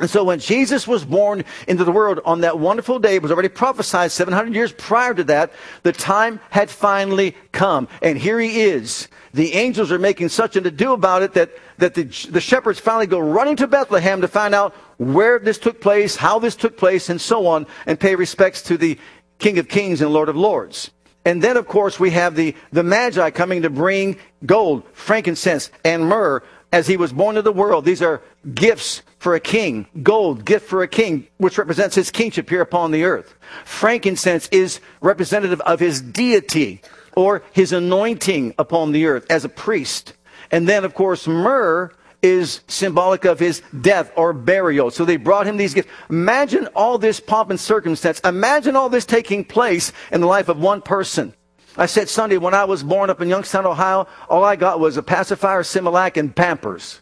And 0.00 0.08
so 0.08 0.24
when 0.24 0.38
Jesus 0.38 0.88
was 0.88 1.04
born 1.04 1.44
into 1.68 1.84
the 1.84 1.92
world 1.92 2.20
on 2.24 2.40
that 2.40 2.58
wonderful 2.58 2.98
day, 2.98 3.16
it 3.16 3.22
was 3.22 3.30
already 3.30 3.50
prophesied 3.50 4.10
700 4.10 4.54
years 4.54 4.72
prior 4.72 5.12
to 5.12 5.24
that, 5.24 5.52
the 5.82 5.92
time 5.92 6.40
had 6.48 6.70
finally 6.70 7.36
come. 7.52 7.86
And 8.00 8.16
here 8.16 8.40
he 8.40 8.62
is. 8.62 9.08
The 9.34 9.52
angels 9.52 9.92
are 9.92 9.98
making 9.98 10.30
such 10.30 10.56
an 10.56 10.66
ado 10.66 10.94
about 10.94 11.22
it 11.22 11.34
that, 11.34 11.50
that 11.78 11.94
the, 11.94 12.04
the 12.30 12.40
shepherds 12.40 12.80
finally 12.80 13.06
go 13.06 13.18
running 13.18 13.56
to 13.56 13.66
Bethlehem 13.66 14.22
to 14.22 14.28
find 14.28 14.54
out 14.54 14.74
where 14.96 15.38
this 15.38 15.58
took 15.58 15.82
place, 15.82 16.16
how 16.16 16.38
this 16.38 16.56
took 16.56 16.78
place, 16.78 17.10
and 17.10 17.20
so 17.20 17.46
on, 17.46 17.66
and 17.86 18.00
pay 18.00 18.16
respects 18.16 18.62
to 18.62 18.78
the 18.78 18.98
King 19.38 19.58
of 19.58 19.68
Kings 19.68 20.00
and 20.00 20.12
Lord 20.12 20.30
of 20.30 20.36
Lords. 20.36 20.90
And 21.26 21.42
then, 21.42 21.58
of 21.58 21.68
course, 21.68 22.00
we 22.00 22.10
have 22.10 22.34
the, 22.34 22.56
the 22.72 22.82
Magi 22.82 23.30
coming 23.30 23.62
to 23.62 23.70
bring 23.70 24.16
gold, 24.46 24.84
frankincense, 24.94 25.70
and 25.84 26.06
myrrh 26.06 26.42
as 26.72 26.86
he 26.86 26.96
was 26.96 27.12
born 27.12 27.34
to 27.34 27.42
the 27.42 27.52
world. 27.52 27.84
These 27.84 28.00
are 28.02 28.22
gifts 28.54 29.02
for 29.20 29.34
a 29.34 29.40
king. 29.40 29.86
Gold, 30.02 30.44
gift 30.44 30.68
for 30.68 30.82
a 30.82 30.88
king, 30.88 31.28
which 31.36 31.58
represents 31.58 31.94
his 31.94 32.10
kingship 32.10 32.48
here 32.48 32.62
upon 32.62 32.90
the 32.90 33.04
earth. 33.04 33.34
Frankincense 33.64 34.48
is 34.50 34.80
representative 35.00 35.60
of 35.60 35.78
his 35.78 36.00
deity 36.00 36.82
or 37.14 37.42
his 37.52 37.72
anointing 37.72 38.54
upon 38.58 38.92
the 38.92 39.06
earth 39.06 39.26
as 39.30 39.44
a 39.44 39.48
priest. 39.48 40.14
And 40.50 40.66
then, 40.66 40.84
of 40.84 40.94
course, 40.94 41.28
myrrh 41.28 41.92
is 42.22 42.60
symbolic 42.66 43.24
of 43.24 43.38
his 43.38 43.62
death 43.80 44.10
or 44.16 44.32
burial. 44.32 44.90
So 44.90 45.04
they 45.04 45.16
brought 45.16 45.46
him 45.46 45.58
these 45.58 45.74
gifts. 45.74 45.90
Imagine 46.08 46.66
all 46.74 46.96
this 46.98 47.20
pomp 47.20 47.50
and 47.50 47.60
circumstance. 47.60 48.20
Imagine 48.20 48.74
all 48.74 48.88
this 48.88 49.04
taking 49.04 49.44
place 49.44 49.92
in 50.10 50.22
the 50.22 50.26
life 50.26 50.48
of 50.48 50.58
one 50.58 50.80
person. 50.80 51.34
I 51.76 51.86
said 51.86 52.08
Sunday, 52.08 52.38
when 52.38 52.54
I 52.54 52.64
was 52.64 52.82
born 52.82 53.10
up 53.10 53.20
in 53.20 53.28
Youngstown, 53.28 53.66
Ohio, 53.66 54.08
all 54.28 54.44
I 54.44 54.56
got 54.56 54.80
was 54.80 54.96
a 54.96 55.02
pacifier, 55.02 55.62
Similac, 55.62 56.16
and 56.16 56.34
Pampers. 56.34 57.00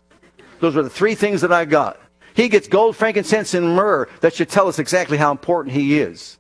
Those 0.61 0.75
were 0.75 0.83
the 0.83 0.91
three 0.91 1.15
things 1.15 1.41
that 1.41 1.53
I 1.53 1.65
got. 1.65 1.99
He 2.39 2.49
gets 2.49 2.69
gold, 2.69 2.95
frankincense, 2.95 3.53
and 3.53 3.75
myrrh. 3.75 4.09
That 4.21 4.33
should 4.33 4.49
tell 4.49 4.69
us 4.69 4.79
exactly 4.79 5.17
how 5.17 5.33
important 5.33 5.75
he 5.75 5.99
is. 5.99 6.39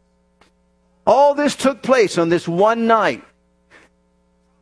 All 1.05 1.35
this 1.35 1.57
took 1.57 1.83
place 1.83 2.19
on 2.19 2.29
this 2.29 2.47
one 2.47 2.87
night. 2.87 3.25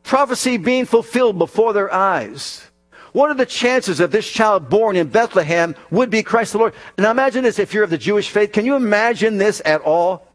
Prophecy 0.01 0.57
being 0.57 0.85
fulfilled 0.85 1.37
before 1.37 1.73
their 1.73 1.93
eyes. 1.93 2.71
What 3.11 3.29
are 3.29 3.35
the 3.35 3.45
chances 3.45 3.99
of 3.99 4.09
this 4.09 4.27
child 4.27 4.67
born 4.67 4.95
in 4.95 5.09
Bethlehem 5.09 5.75
would 5.91 6.09
be 6.09 6.23
Christ 6.23 6.53
the 6.53 6.57
Lord? 6.57 6.73
Now 6.97 7.11
imagine 7.11 7.43
this 7.43 7.59
if 7.59 7.71
you're 7.71 7.83
of 7.83 7.91
the 7.91 7.99
Jewish 7.99 8.31
faith. 8.31 8.51
Can 8.51 8.65
you 8.65 8.75
imagine 8.75 9.37
this 9.37 9.61
at 9.63 9.81
all? 9.81 10.33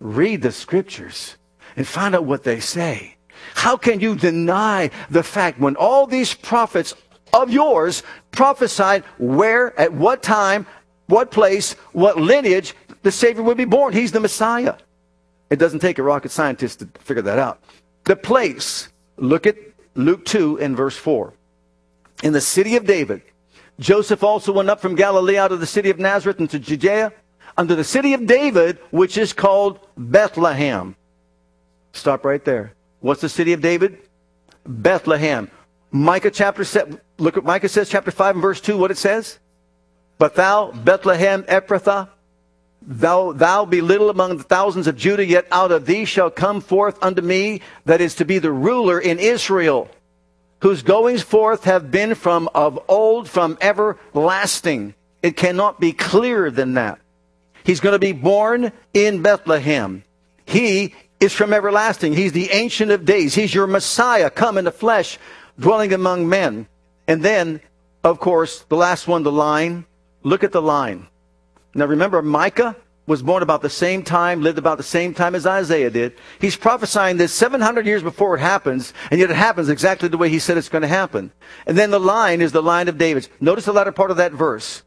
Read 0.00 0.42
the 0.42 0.50
scriptures 0.50 1.36
and 1.76 1.86
find 1.86 2.16
out 2.16 2.24
what 2.24 2.42
they 2.42 2.58
say. 2.58 3.16
How 3.54 3.76
can 3.76 4.00
you 4.00 4.16
deny 4.16 4.90
the 5.08 5.22
fact 5.22 5.60
when 5.60 5.76
all 5.76 6.08
these 6.08 6.34
prophets 6.34 6.94
of 7.32 7.50
yours 7.50 8.02
prophesied 8.32 9.04
where, 9.18 9.78
at 9.78 9.92
what 9.92 10.22
time, 10.22 10.66
what 11.06 11.30
place, 11.30 11.74
what 11.92 12.16
lineage 12.16 12.74
the 13.02 13.10
Savior 13.10 13.42
would 13.42 13.56
be 13.56 13.64
born? 13.64 13.92
He's 13.92 14.12
the 14.12 14.20
Messiah. 14.20 14.74
It 15.50 15.58
doesn't 15.58 15.80
take 15.80 15.98
a 15.98 16.02
rocket 16.02 16.30
scientist 16.30 16.80
to 16.80 16.88
figure 17.00 17.22
that 17.22 17.38
out. 17.38 17.60
The 18.04 18.16
place, 18.16 18.88
look 19.16 19.46
at 19.46 19.56
Luke 19.94 20.24
2 20.24 20.60
and 20.60 20.76
verse 20.76 20.96
4. 20.96 21.32
In 22.22 22.32
the 22.32 22.40
city 22.40 22.76
of 22.76 22.86
David, 22.86 23.22
Joseph 23.78 24.22
also 24.22 24.52
went 24.52 24.70
up 24.70 24.80
from 24.80 24.94
Galilee 24.94 25.38
out 25.38 25.52
of 25.52 25.60
the 25.60 25.66
city 25.66 25.90
of 25.90 25.98
Nazareth 25.98 26.38
into 26.38 26.58
Judea, 26.58 27.12
unto 27.56 27.74
the 27.74 27.84
city 27.84 28.14
of 28.14 28.26
David, 28.26 28.78
which 28.90 29.18
is 29.18 29.32
called 29.32 29.80
Bethlehem 29.96 30.94
Stop 31.92 32.24
right 32.24 32.44
there. 32.44 32.74
What's 33.00 33.20
the 33.20 33.28
city 33.28 33.52
of 33.52 33.60
David? 33.60 33.98
Bethlehem. 34.66 35.50
Micah 35.92 36.30
chapter 36.30 36.64
look 37.18 37.36
at 37.36 37.44
Micah 37.44 37.68
says 37.68 37.88
chapter 37.88 38.10
5 38.10 38.36
and 38.36 38.42
verse 38.42 38.60
2 38.60 38.76
what 38.76 38.90
it 38.90 38.98
says. 38.98 39.38
But 40.18 40.34
thou, 40.34 40.70
Bethlehem 40.70 41.44
Ephrathah, 41.44 42.08
thou, 42.82 43.32
thou 43.32 43.64
be 43.64 43.80
little 43.80 44.10
among 44.10 44.36
the 44.36 44.44
thousands 44.44 44.86
of 44.86 44.96
Judah, 44.96 45.24
yet 45.24 45.46
out 45.50 45.72
of 45.72 45.86
thee 45.86 46.04
shall 46.04 46.30
come 46.30 46.60
forth 46.60 47.02
unto 47.02 47.22
me 47.22 47.62
that 47.86 48.00
is 48.00 48.14
to 48.16 48.24
be 48.24 48.38
the 48.38 48.52
ruler 48.52 49.00
in 49.00 49.18
Israel, 49.18 49.88
whose 50.60 50.82
goings 50.82 51.22
forth 51.22 51.64
have 51.64 51.90
been 51.90 52.14
from 52.14 52.48
of 52.54 52.78
old, 52.86 53.28
from 53.28 53.56
everlasting. 53.60 54.94
It 55.22 55.36
cannot 55.36 55.80
be 55.80 55.92
clearer 55.92 56.50
than 56.50 56.74
that. 56.74 56.98
He's 57.64 57.80
going 57.80 57.94
to 57.94 57.98
be 57.98 58.12
born 58.12 58.72
in 58.94 59.22
Bethlehem. 59.22 60.04
He 60.46 60.94
is 61.18 61.32
from 61.32 61.52
everlasting. 61.52 62.14
He's 62.14 62.32
the 62.32 62.50
ancient 62.50 62.90
of 62.90 63.04
days. 63.04 63.34
He's 63.34 63.54
your 63.54 63.66
Messiah, 63.66 64.30
come 64.30 64.56
in 64.56 64.64
the 64.64 64.70
flesh, 64.70 65.18
dwelling 65.60 65.92
among 65.92 66.28
men. 66.28 66.66
And 67.06 67.22
then, 67.22 67.60
of 68.02 68.18
course, 68.18 68.60
the 68.68 68.76
last 68.76 69.06
one, 69.06 69.22
the 69.22 69.32
line. 69.32 69.86
Look 70.22 70.42
at 70.42 70.52
the 70.52 70.62
line. 70.62 71.06
Now 71.74 71.86
remember, 71.86 72.20
Micah 72.22 72.76
was 73.06 73.22
born 73.22 73.42
about 73.42 73.62
the 73.62 73.70
same 73.70 74.02
time, 74.02 74.42
lived 74.42 74.58
about 74.58 74.76
the 74.76 74.84
same 74.84 75.14
time 75.14 75.34
as 75.34 75.46
Isaiah 75.46 75.90
did. 75.90 76.14
He's 76.40 76.56
prophesying 76.56 77.16
this 77.16 77.32
700 77.32 77.86
years 77.86 78.02
before 78.02 78.36
it 78.36 78.40
happens, 78.40 78.92
and 79.10 79.18
yet 79.18 79.30
it 79.30 79.36
happens 79.36 79.68
exactly 79.68 80.08
the 80.08 80.18
way 80.18 80.28
he 80.28 80.38
said 80.38 80.56
it's 80.56 80.68
going 80.68 80.82
to 80.82 80.88
happen. 80.88 81.32
And 81.66 81.76
then 81.76 81.90
the 81.90 82.00
line 82.00 82.40
is 82.40 82.52
the 82.52 82.62
line 82.62 82.88
of 82.88 82.98
David's. 82.98 83.28
Notice 83.40 83.64
the 83.64 83.72
latter 83.72 83.92
part 83.92 84.10
of 84.10 84.18
that 84.18 84.32
verse. 84.32 84.82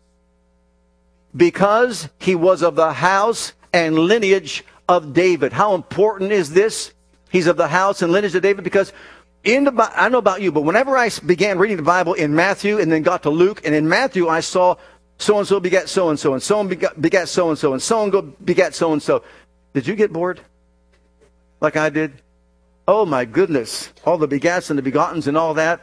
Because 1.35 2.09
he 2.19 2.35
was 2.35 2.61
of 2.61 2.75
the 2.75 2.93
house 2.93 3.53
and 3.73 3.97
lineage 3.97 4.63
of 4.87 5.13
David. 5.13 5.51
How 5.51 5.75
important 5.75 6.31
is 6.31 6.51
this? 6.53 6.93
He's 7.29 7.47
of 7.47 7.57
the 7.57 7.67
house 7.67 8.01
and 8.01 8.11
lineage 8.11 8.35
of 8.35 8.43
David 8.43 8.63
because 8.63 8.93
in 9.43 9.65
the 9.65 9.91
I 9.95 10.09
know 10.09 10.17
about 10.17 10.41
you, 10.41 10.51
but 10.51 10.61
whenever 10.61 10.97
I 10.97 11.09
began 11.25 11.57
reading 11.57 11.77
the 11.77 11.83
Bible 11.83 12.13
in 12.13 12.33
Matthew 12.35 12.79
and 12.79 12.91
then 12.91 13.01
got 13.01 13.23
to 13.23 13.29
Luke, 13.29 13.61
and 13.65 13.75
in 13.75 13.87
Matthew 13.87 14.27
I 14.27 14.39
saw 14.39 14.75
so 15.17 15.37
and 15.37 15.47
so 15.47 15.59
begat 15.59 15.89
so 15.89 16.09
and 16.09 16.19
so, 16.19 16.33
and 16.33 16.41
so 16.41 16.59
and 16.59 16.69
begat 16.69 17.29
so 17.29 17.49
and 17.49 17.57
so, 17.57 17.73
and 17.73 17.81
so 17.81 18.03
and 18.03 18.45
begat 18.45 18.73
so 18.73 18.93
and 18.93 19.01
so. 19.01 19.23
Did 19.73 19.87
you 19.87 19.95
get 19.95 20.13
bored? 20.13 20.39
Like 21.59 21.77
I 21.77 21.89
did? 21.89 22.13
Oh 22.87 23.05
my 23.05 23.25
goodness. 23.25 23.91
All 24.05 24.17
the 24.17 24.27
begats 24.27 24.69
and 24.69 24.77
the 24.77 24.83
begottens 24.83 25.27
and 25.27 25.37
all 25.37 25.53
that. 25.55 25.81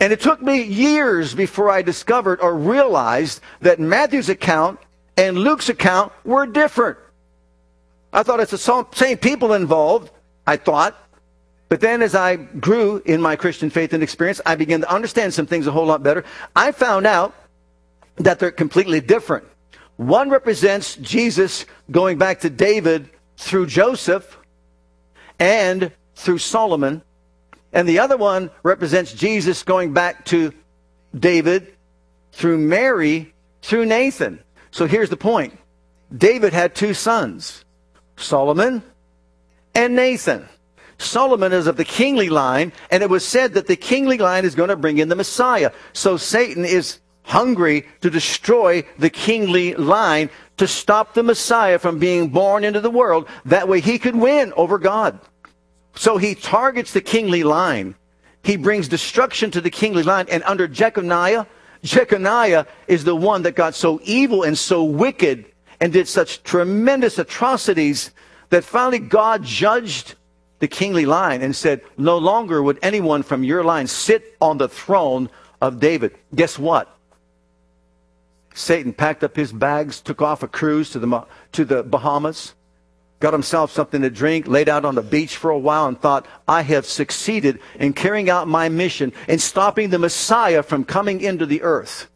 And 0.00 0.12
it 0.12 0.20
took 0.20 0.42
me 0.42 0.62
years 0.62 1.34
before 1.34 1.70
I 1.70 1.80
discovered 1.80 2.40
or 2.40 2.54
realized 2.54 3.40
that 3.62 3.80
Matthew's 3.80 4.28
account 4.28 4.78
and 5.16 5.38
Luke's 5.38 5.70
account 5.70 6.12
were 6.24 6.46
different. 6.46 6.98
I 8.12 8.22
thought 8.22 8.40
it's 8.40 8.50
the 8.50 8.86
same 8.92 9.16
people 9.18 9.54
involved, 9.54 10.10
I 10.46 10.56
thought. 10.56 10.96
But 11.68 11.80
then 11.80 12.02
as 12.02 12.14
I 12.14 12.36
grew 12.36 13.02
in 13.04 13.20
my 13.20 13.36
Christian 13.36 13.70
faith 13.70 13.92
and 13.92 14.02
experience, 14.02 14.40
I 14.46 14.54
began 14.54 14.82
to 14.82 14.92
understand 14.92 15.34
some 15.34 15.46
things 15.46 15.66
a 15.66 15.72
whole 15.72 15.86
lot 15.86 16.02
better. 16.02 16.24
I 16.54 16.72
found 16.72 17.06
out 17.06 17.34
that 18.16 18.38
they're 18.38 18.52
completely 18.52 19.00
different. 19.00 19.44
One 19.96 20.30
represents 20.30 20.96
Jesus 20.96 21.66
going 21.90 22.18
back 22.18 22.40
to 22.40 22.50
David 22.50 23.10
through 23.36 23.66
Joseph 23.66 24.38
and 25.38 25.90
through 26.14 26.38
Solomon. 26.38 27.02
And 27.72 27.88
the 27.88 27.98
other 27.98 28.16
one 28.16 28.50
represents 28.62 29.12
Jesus 29.12 29.62
going 29.62 29.92
back 29.92 30.24
to 30.26 30.52
David 31.18 31.74
through 32.32 32.58
Mary 32.58 33.34
through 33.62 33.86
Nathan. 33.86 34.38
So 34.70 34.86
here's 34.86 35.10
the 35.10 35.16
point 35.16 35.58
David 36.16 36.52
had 36.52 36.74
two 36.74 36.94
sons, 36.94 37.64
Solomon 38.16 38.82
and 39.74 39.96
Nathan. 39.96 40.48
Solomon 40.98 41.52
is 41.52 41.66
of 41.66 41.76
the 41.76 41.84
kingly 41.84 42.28
line, 42.28 42.72
and 42.90 43.02
it 43.02 43.10
was 43.10 43.24
said 43.24 43.54
that 43.54 43.66
the 43.66 43.76
kingly 43.76 44.18
line 44.18 44.44
is 44.44 44.54
going 44.54 44.70
to 44.70 44.76
bring 44.76 44.98
in 44.98 45.08
the 45.08 45.16
Messiah. 45.16 45.72
So 45.92 46.16
Satan 46.16 46.64
is 46.64 47.00
hungry 47.22 47.86
to 48.00 48.08
destroy 48.08 48.84
the 48.98 49.10
kingly 49.10 49.74
line 49.74 50.30
to 50.56 50.66
stop 50.66 51.14
the 51.14 51.22
Messiah 51.22 51.78
from 51.78 51.98
being 51.98 52.28
born 52.28 52.64
into 52.64 52.80
the 52.80 52.90
world. 52.90 53.28
That 53.44 53.68
way 53.68 53.80
he 53.80 53.98
could 53.98 54.16
win 54.16 54.52
over 54.56 54.78
God. 54.78 55.20
So 55.94 56.18
he 56.18 56.34
targets 56.34 56.92
the 56.92 57.00
kingly 57.00 57.42
line. 57.42 57.94
He 58.42 58.56
brings 58.56 58.88
destruction 58.88 59.50
to 59.50 59.60
the 59.60 59.70
kingly 59.70 60.02
line. 60.02 60.26
And 60.30 60.42
under 60.44 60.68
Jeconiah, 60.68 61.46
Jeconiah 61.82 62.66
is 62.86 63.04
the 63.04 63.16
one 63.16 63.42
that 63.42 63.54
got 63.54 63.74
so 63.74 64.00
evil 64.04 64.42
and 64.42 64.56
so 64.56 64.84
wicked 64.84 65.46
and 65.80 65.92
did 65.92 66.08
such 66.08 66.42
tremendous 66.42 67.18
atrocities 67.18 68.12
that 68.50 68.64
finally 68.64 68.98
God 68.98 69.42
judged 69.42 70.14
the 70.58 70.68
kingly 70.68 71.06
line 71.06 71.42
and 71.42 71.54
said, 71.54 71.82
No 71.96 72.18
longer 72.18 72.62
would 72.62 72.78
anyone 72.82 73.22
from 73.22 73.44
your 73.44 73.64
line 73.64 73.86
sit 73.86 74.36
on 74.40 74.58
the 74.58 74.68
throne 74.68 75.28
of 75.60 75.80
David. 75.80 76.16
Guess 76.34 76.58
what? 76.58 76.96
Satan 78.54 78.92
packed 78.92 79.22
up 79.22 79.36
his 79.36 79.52
bags, 79.52 80.00
took 80.00 80.22
off 80.22 80.42
a 80.42 80.48
cruise 80.48 80.90
to 80.90 80.98
the, 80.98 81.26
to 81.52 81.64
the 81.64 81.82
Bahamas, 81.82 82.54
got 83.20 83.34
himself 83.34 83.70
something 83.70 84.00
to 84.00 84.10
drink, 84.10 84.46
laid 84.46 84.68
out 84.68 84.84
on 84.84 84.94
the 84.94 85.02
beach 85.02 85.36
for 85.36 85.50
a 85.50 85.58
while, 85.58 85.86
and 85.86 86.00
thought, 86.00 86.26
I 86.48 86.62
have 86.62 86.86
succeeded 86.86 87.60
in 87.78 87.92
carrying 87.92 88.30
out 88.30 88.48
my 88.48 88.68
mission 88.70 89.12
in 89.28 89.38
stopping 89.38 89.90
the 89.90 89.98
Messiah 89.98 90.62
from 90.62 90.84
coming 90.84 91.20
into 91.20 91.44
the 91.44 91.62
earth. 91.62 92.08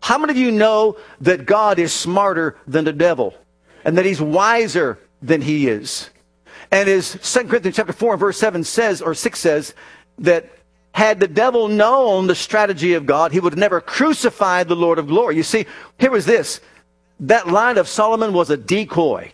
How 0.00 0.18
many 0.18 0.32
of 0.32 0.38
you 0.38 0.50
know 0.50 0.96
that 1.20 1.46
God 1.46 1.78
is 1.78 1.92
smarter 1.92 2.56
than 2.66 2.84
the 2.84 2.92
devil 2.92 3.34
and 3.84 3.96
that 3.98 4.06
he's 4.06 4.20
wiser 4.20 4.98
than 5.20 5.42
he 5.42 5.68
is? 5.68 6.10
And 6.72 6.88
as 6.88 7.12
2 7.12 7.44
Corinthians 7.44 7.76
chapter 7.76 7.92
4 7.92 8.14
and 8.14 8.20
verse 8.20 8.38
7 8.38 8.64
says, 8.64 9.02
or 9.02 9.14
6 9.14 9.38
says, 9.38 9.74
that 10.18 10.50
had 10.94 11.20
the 11.20 11.28
devil 11.28 11.68
known 11.68 12.26
the 12.26 12.34
strategy 12.34 12.94
of 12.94 13.04
God, 13.04 13.30
he 13.30 13.40
would 13.40 13.52
have 13.52 13.58
never 13.58 13.80
crucified 13.80 14.68
the 14.68 14.74
Lord 14.74 14.98
of 14.98 15.06
glory. 15.06 15.36
You 15.36 15.42
see, 15.42 15.66
here 15.98 16.10
was 16.10 16.24
this. 16.24 16.60
That 17.20 17.46
line 17.46 17.76
of 17.76 17.88
Solomon 17.88 18.32
was 18.32 18.48
a 18.48 18.56
decoy. 18.56 19.32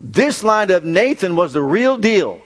This 0.00 0.44
line 0.44 0.70
of 0.70 0.84
Nathan 0.84 1.36
was 1.36 1.54
the 1.54 1.62
real 1.62 1.96
deal. 1.96 2.40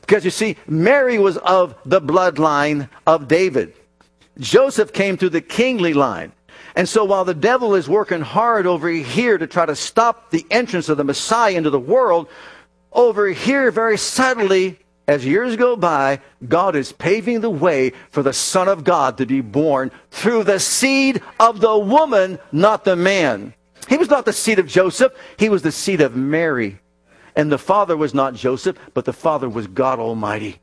Because 0.00 0.24
you 0.24 0.30
see, 0.30 0.56
Mary 0.66 1.18
was 1.18 1.36
of 1.38 1.74
the 1.84 2.00
bloodline 2.00 2.88
of 3.06 3.28
David. 3.28 3.74
Joseph 4.38 4.92
came 4.92 5.16
through 5.16 5.30
the 5.30 5.40
kingly 5.40 5.92
line. 5.92 6.32
And 6.76 6.88
so 6.88 7.04
while 7.04 7.24
the 7.24 7.34
devil 7.34 7.74
is 7.74 7.88
working 7.88 8.20
hard 8.20 8.66
over 8.66 8.88
here 8.88 9.38
to 9.38 9.46
try 9.48 9.66
to 9.66 9.74
stop 9.74 10.30
the 10.30 10.46
entrance 10.50 10.88
of 10.88 10.96
the 10.96 11.04
Messiah 11.04 11.54
into 11.54 11.70
the 11.70 11.80
world, 11.80 12.28
over 12.92 13.28
here, 13.28 13.70
very 13.70 13.96
subtly, 13.96 14.78
as 15.06 15.26
years 15.26 15.56
go 15.56 15.76
by, 15.76 16.20
God 16.46 16.76
is 16.76 16.92
paving 16.92 17.40
the 17.40 17.50
way 17.50 17.92
for 18.10 18.22
the 18.22 18.32
Son 18.32 18.68
of 18.68 18.84
God 18.84 19.18
to 19.18 19.26
be 19.26 19.40
born 19.40 19.90
through 20.10 20.44
the 20.44 20.60
seed 20.60 21.22
of 21.38 21.60
the 21.60 21.76
woman, 21.76 22.38
not 22.52 22.84
the 22.84 22.96
man. 22.96 23.54
He 23.88 23.96
was 23.96 24.08
not 24.08 24.24
the 24.24 24.32
seed 24.32 24.58
of 24.58 24.68
Joseph, 24.68 25.12
he 25.36 25.48
was 25.48 25.62
the 25.62 25.72
seed 25.72 26.00
of 26.00 26.14
Mary. 26.14 26.78
And 27.36 27.50
the 27.50 27.58
father 27.58 27.96
was 27.96 28.14
not 28.14 28.34
Joseph, 28.34 28.76
but 28.94 29.04
the 29.04 29.12
father 29.12 29.48
was 29.48 29.66
God 29.66 29.98
Almighty. 29.98 30.60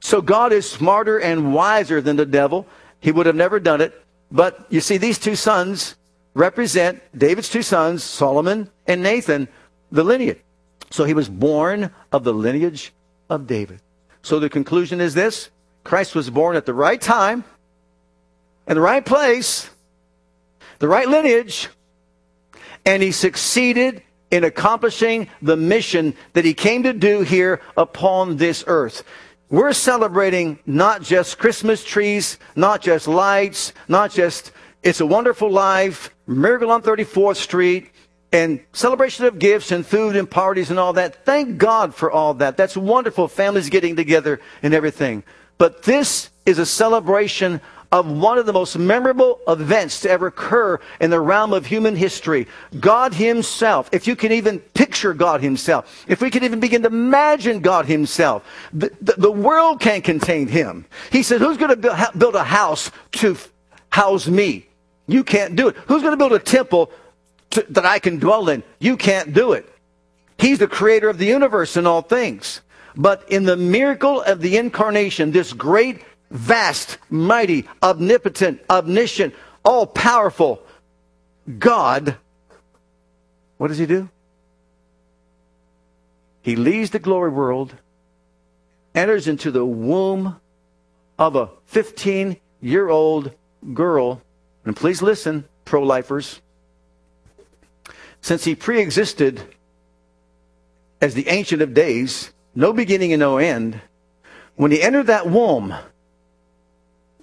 So 0.00 0.20
God 0.22 0.52
is 0.52 0.68
smarter 0.68 1.18
and 1.18 1.54
wiser 1.54 2.00
than 2.00 2.16
the 2.16 2.26
devil. 2.26 2.66
He 3.00 3.12
would 3.12 3.26
have 3.26 3.36
never 3.36 3.60
done 3.60 3.80
it. 3.80 4.00
But 4.30 4.66
you 4.68 4.80
see, 4.80 4.96
these 4.96 5.18
two 5.18 5.36
sons 5.36 5.96
represent 6.34 7.02
David's 7.16 7.48
two 7.48 7.62
sons, 7.62 8.02
Solomon 8.02 8.70
and 8.86 9.02
Nathan, 9.02 9.48
the 9.90 10.04
lineage. 10.04 10.40
So 10.90 11.04
he 11.04 11.14
was 11.14 11.28
born 11.28 11.90
of 12.12 12.24
the 12.24 12.34
lineage 12.34 12.92
of 13.28 13.46
David. 13.46 13.80
So 14.22 14.38
the 14.38 14.50
conclusion 14.50 15.00
is 15.00 15.14
this 15.14 15.50
Christ 15.84 16.14
was 16.14 16.30
born 16.30 16.56
at 16.56 16.66
the 16.66 16.74
right 16.74 17.00
time, 17.00 17.44
in 18.66 18.74
the 18.74 18.80
right 18.80 19.04
place, 19.04 19.70
the 20.78 20.88
right 20.88 21.08
lineage, 21.08 21.68
and 22.84 23.02
he 23.02 23.12
succeeded 23.12 24.02
in 24.30 24.44
accomplishing 24.44 25.28
the 25.42 25.56
mission 25.56 26.14
that 26.34 26.44
he 26.44 26.54
came 26.54 26.82
to 26.84 26.92
do 26.92 27.22
here 27.22 27.60
upon 27.76 28.36
this 28.36 28.62
earth. 28.66 29.02
We're 29.48 29.72
celebrating 29.72 30.60
not 30.64 31.02
just 31.02 31.38
Christmas 31.38 31.82
trees, 31.82 32.38
not 32.54 32.80
just 32.80 33.08
lights, 33.08 33.72
not 33.88 34.12
just 34.12 34.52
It's 34.82 35.00
a 35.00 35.06
Wonderful 35.06 35.50
Life, 35.50 36.14
Miracle 36.26 36.70
on 36.70 36.82
34th 36.82 37.36
Street, 37.36 37.90
and 38.32 38.60
celebration 38.72 39.24
of 39.24 39.38
gifts 39.38 39.72
and 39.72 39.84
food 39.84 40.16
and 40.16 40.30
parties 40.30 40.70
and 40.70 40.78
all 40.78 40.92
that. 40.94 41.24
Thank 41.24 41.58
God 41.58 41.94
for 41.94 42.10
all 42.10 42.34
that. 42.34 42.56
That's 42.56 42.76
wonderful. 42.76 43.28
Families 43.28 43.70
getting 43.70 43.96
together 43.96 44.40
and 44.62 44.72
everything. 44.72 45.24
But 45.58 45.82
this 45.82 46.30
is 46.46 46.58
a 46.58 46.66
celebration 46.66 47.60
of 47.92 48.08
one 48.08 48.38
of 48.38 48.46
the 48.46 48.52
most 48.52 48.78
memorable 48.78 49.40
events 49.48 50.00
to 50.00 50.10
ever 50.10 50.28
occur 50.28 50.78
in 51.00 51.10
the 51.10 51.20
realm 51.20 51.52
of 51.52 51.66
human 51.66 51.96
history. 51.96 52.46
God 52.78 53.14
Himself, 53.14 53.88
if 53.92 54.06
you 54.06 54.14
can 54.14 54.30
even 54.30 54.60
picture 54.60 55.12
God 55.12 55.42
Himself, 55.42 56.04
if 56.06 56.20
we 56.20 56.30
can 56.30 56.44
even 56.44 56.60
begin 56.60 56.82
to 56.82 56.88
imagine 56.88 57.60
God 57.60 57.86
Himself, 57.86 58.44
the, 58.72 58.92
the, 59.00 59.14
the 59.18 59.32
world 59.32 59.80
can't 59.80 60.04
contain 60.04 60.46
Him. 60.46 60.86
He 61.10 61.24
said, 61.24 61.40
Who's 61.40 61.56
going 61.56 61.80
to 61.80 62.12
build 62.16 62.36
a 62.36 62.44
house 62.44 62.92
to 63.12 63.36
house 63.90 64.28
me? 64.28 64.66
You 65.08 65.24
can't 65.24 65.56
do 65.56 65.68
it. 65.68 65.76
Who's 65.88 66.02
going 66.02 66.12
to 66.12 66.16
build 66.16 66.32
a 66.32 66.38
temple 66.38 66.92
to, 67.50 67.66
that 67.70 67.86
I 67.86 67.98
can 67.98 68.18
dwell 68.18 68.48
in. 68.48 68.62
You 68.78 68.96
can't 68.96 69.32
do 69.32 69.52
it. 69.52 69.68
He's 70.38 70.58
the 70.58 70.68
creator 70.68 71.08
of 71.08 71.18
the 71.18 71.26
universe 71.26 71.76
and 71.76 71.86
all 71.86 72.02
things. 72.02 72.60
But 72.96 73.28
in 73.30 73.44
the 73.44 73.56
miracle 73.56 74.22
of 74.22 74.40
the 74.40 74.56
incarnation, 74.56 75.30
this 75.30 75.52
great, 75.52 76.02
vast, 76.30 76.98
mighty, 77.08 77.68
omnipotent, 77.82 78.60
omniscient, 78.68 79.34
all 79.64 79.86
powerful 79.86 80.62
God, 81.58 82.16
what 83.58 83.68
does 83.68 83.78
he 83.78 83.86
do? 83.86 84.08
He 86.42 86.56
leaves 86.56 86.90
the 86.90 86.98
glory 86.98 87.30
world, 87.30 87.74
enters 88.94 89.28
into 89.28 89.50
the 89.50 89.64
womb 89.64 90.40
of 91.18 91.36
a 91.36 91.50
15 91.66 92.38
year 92.62 92.88
old 92.88 93.32
girl. 93.74 94.22
And 94.64 94.74
please 94.74 95.02
listen, 95.02 95.44
pro 95.64 95.82
lifers 95.82 96.40
since 98.20 98.44
he 98.44 98.54
pre 98.54 98.80
existed 98.80 99.42
as 101.00 101.14
the 101.14 101.28
Ancient 101.28 101.62
of 101.62 101.74
Days, 101.74 102.30
no 102.54 102.72
beginning 102.72 103.12
and 103.12 103.20
no 103.20 103.38
end, 103.38 103.80
when 104.56 104.70
he 104.70 104.82
entered 104.82 105.06
that 105.06 105.28
womb, 105.28 105.74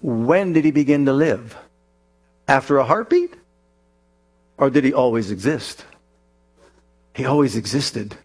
when 0.01 0.53
did 0.53 0.65
he 0.65 0.71
begin 0.71 1.05
to 1.05 1.13
live? 1.13 1.55
After 2.47 2.77
a 2.77 2.83
heartbeat? 2.83 3.35
Or 4.57 4.69
did 4.69 4.83
he 4.83 4.93
always 4.93 5.29
exist? 5.29 5.85
He 7.13 7.25
always 7.25 7.55
existed. 7.55 8.15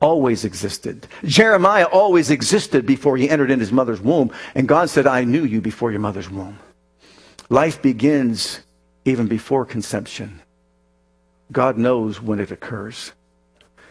Always 0.00 0.44
existed. 0.44 1.08
Jeremiah 1.24 1.86
always 1.86 2.30
existed 2.30 2.86
before 2.86 3.16
he 3.16 3.28
entered 3.28 3.50
in 3.50 3.60
his 3.60 3.72
mother's 3.72 4.00
womb. 4.00 4.30
And 4.54 4.68
God 4.68 4.90
said, 4.90 5.06
I 5.06 5.24
knew 5.24 5.44
you 5.44 5.60
before 5.60 5.90
your 5.90 6.00
mother's 6.00 6.30
womb. 6.30 6.58
Life 7.48 7.82
begins 7.82 8.60
even 9.04 9.26
before 9.26 9.64
conception. 9.64 10.40
God 11.52 11.78
knows 11.78 12.20
when 12.20 12.40
it 12.40 12.50
occurs. 12.50 13.12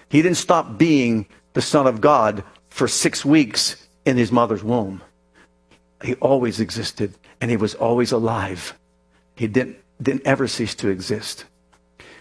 He 0.10 0.22
didn't 0.22 0.38
stop 0.38 0.78
being 0.78 1.28
the 1.54 1.62
Son 1.62 1.88
of 1.88 2.02
God 2.02 2.44
for 2.70 2.88
six 2.88 3.24
weeks 3.24 3.88
in 4.06 4.18
his 4.18 4.32
mother's 4.32 4.64
womb. 4.64 5.02
He 6.04 6.16
always 6.16 6.60
existed 6.60 7.14
and 7.40 7.50
he 7.50 7.58
was 7.58 7.76
always 7.76 8.12
alive. 8.12 8.78
He 9.36 9.48
didn't, 9.48 9.78
didn't 10.02 10.26
ever 10.26 10.48
cease 10.48 10.76
to 10.76 10.90
exist. 10.90 11.46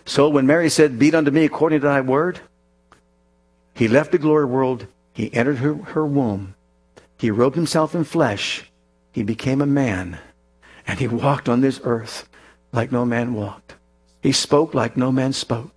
So 0.04 0.28
when 0.28 0.46
Mary 0.46 0.68
said, 0.68 0.98
Be 0.98 1.14
unto 1.14 1.30
me 1.30 1.44
according 1.44 1.80
to 1.80 1.86
thy 1.86 2.00
word, 2.00 2.40
he 3.74 3.88
left 3.88 4.12
the 4.12 4.18
glory 4.18 4.44
world. 4.44 4.86
He 5.12 5.32
entered 5.34 5.58
her, 5.58 5.74
her 5.74 6.06
womb. 6.06 6.54
He 7.18 7.30
robed 7.30 7.56
himself 7.56 7.94
in 7.94 8.04
flesh. 8.04 8.70
He 9.12 9.22
became 9.22 9.60
a 9.60 9.66
man. 9.66 10.18
And 10.86 10.98
he 10.98 11.06
walked 11.06 11.48
on 11.48 11.60
this 11.60 11.80
earth 11.84 12.28
like 12.72 12.90
no 12.90 13.04
man 13.04 13.34
walked. 13.34 13.76
He 14.22 14.32
spoke 14.32 14.72
like 14.72 14.96
no 14.96 15.12
man 15.12 15.32
spoke. 15.32 15.72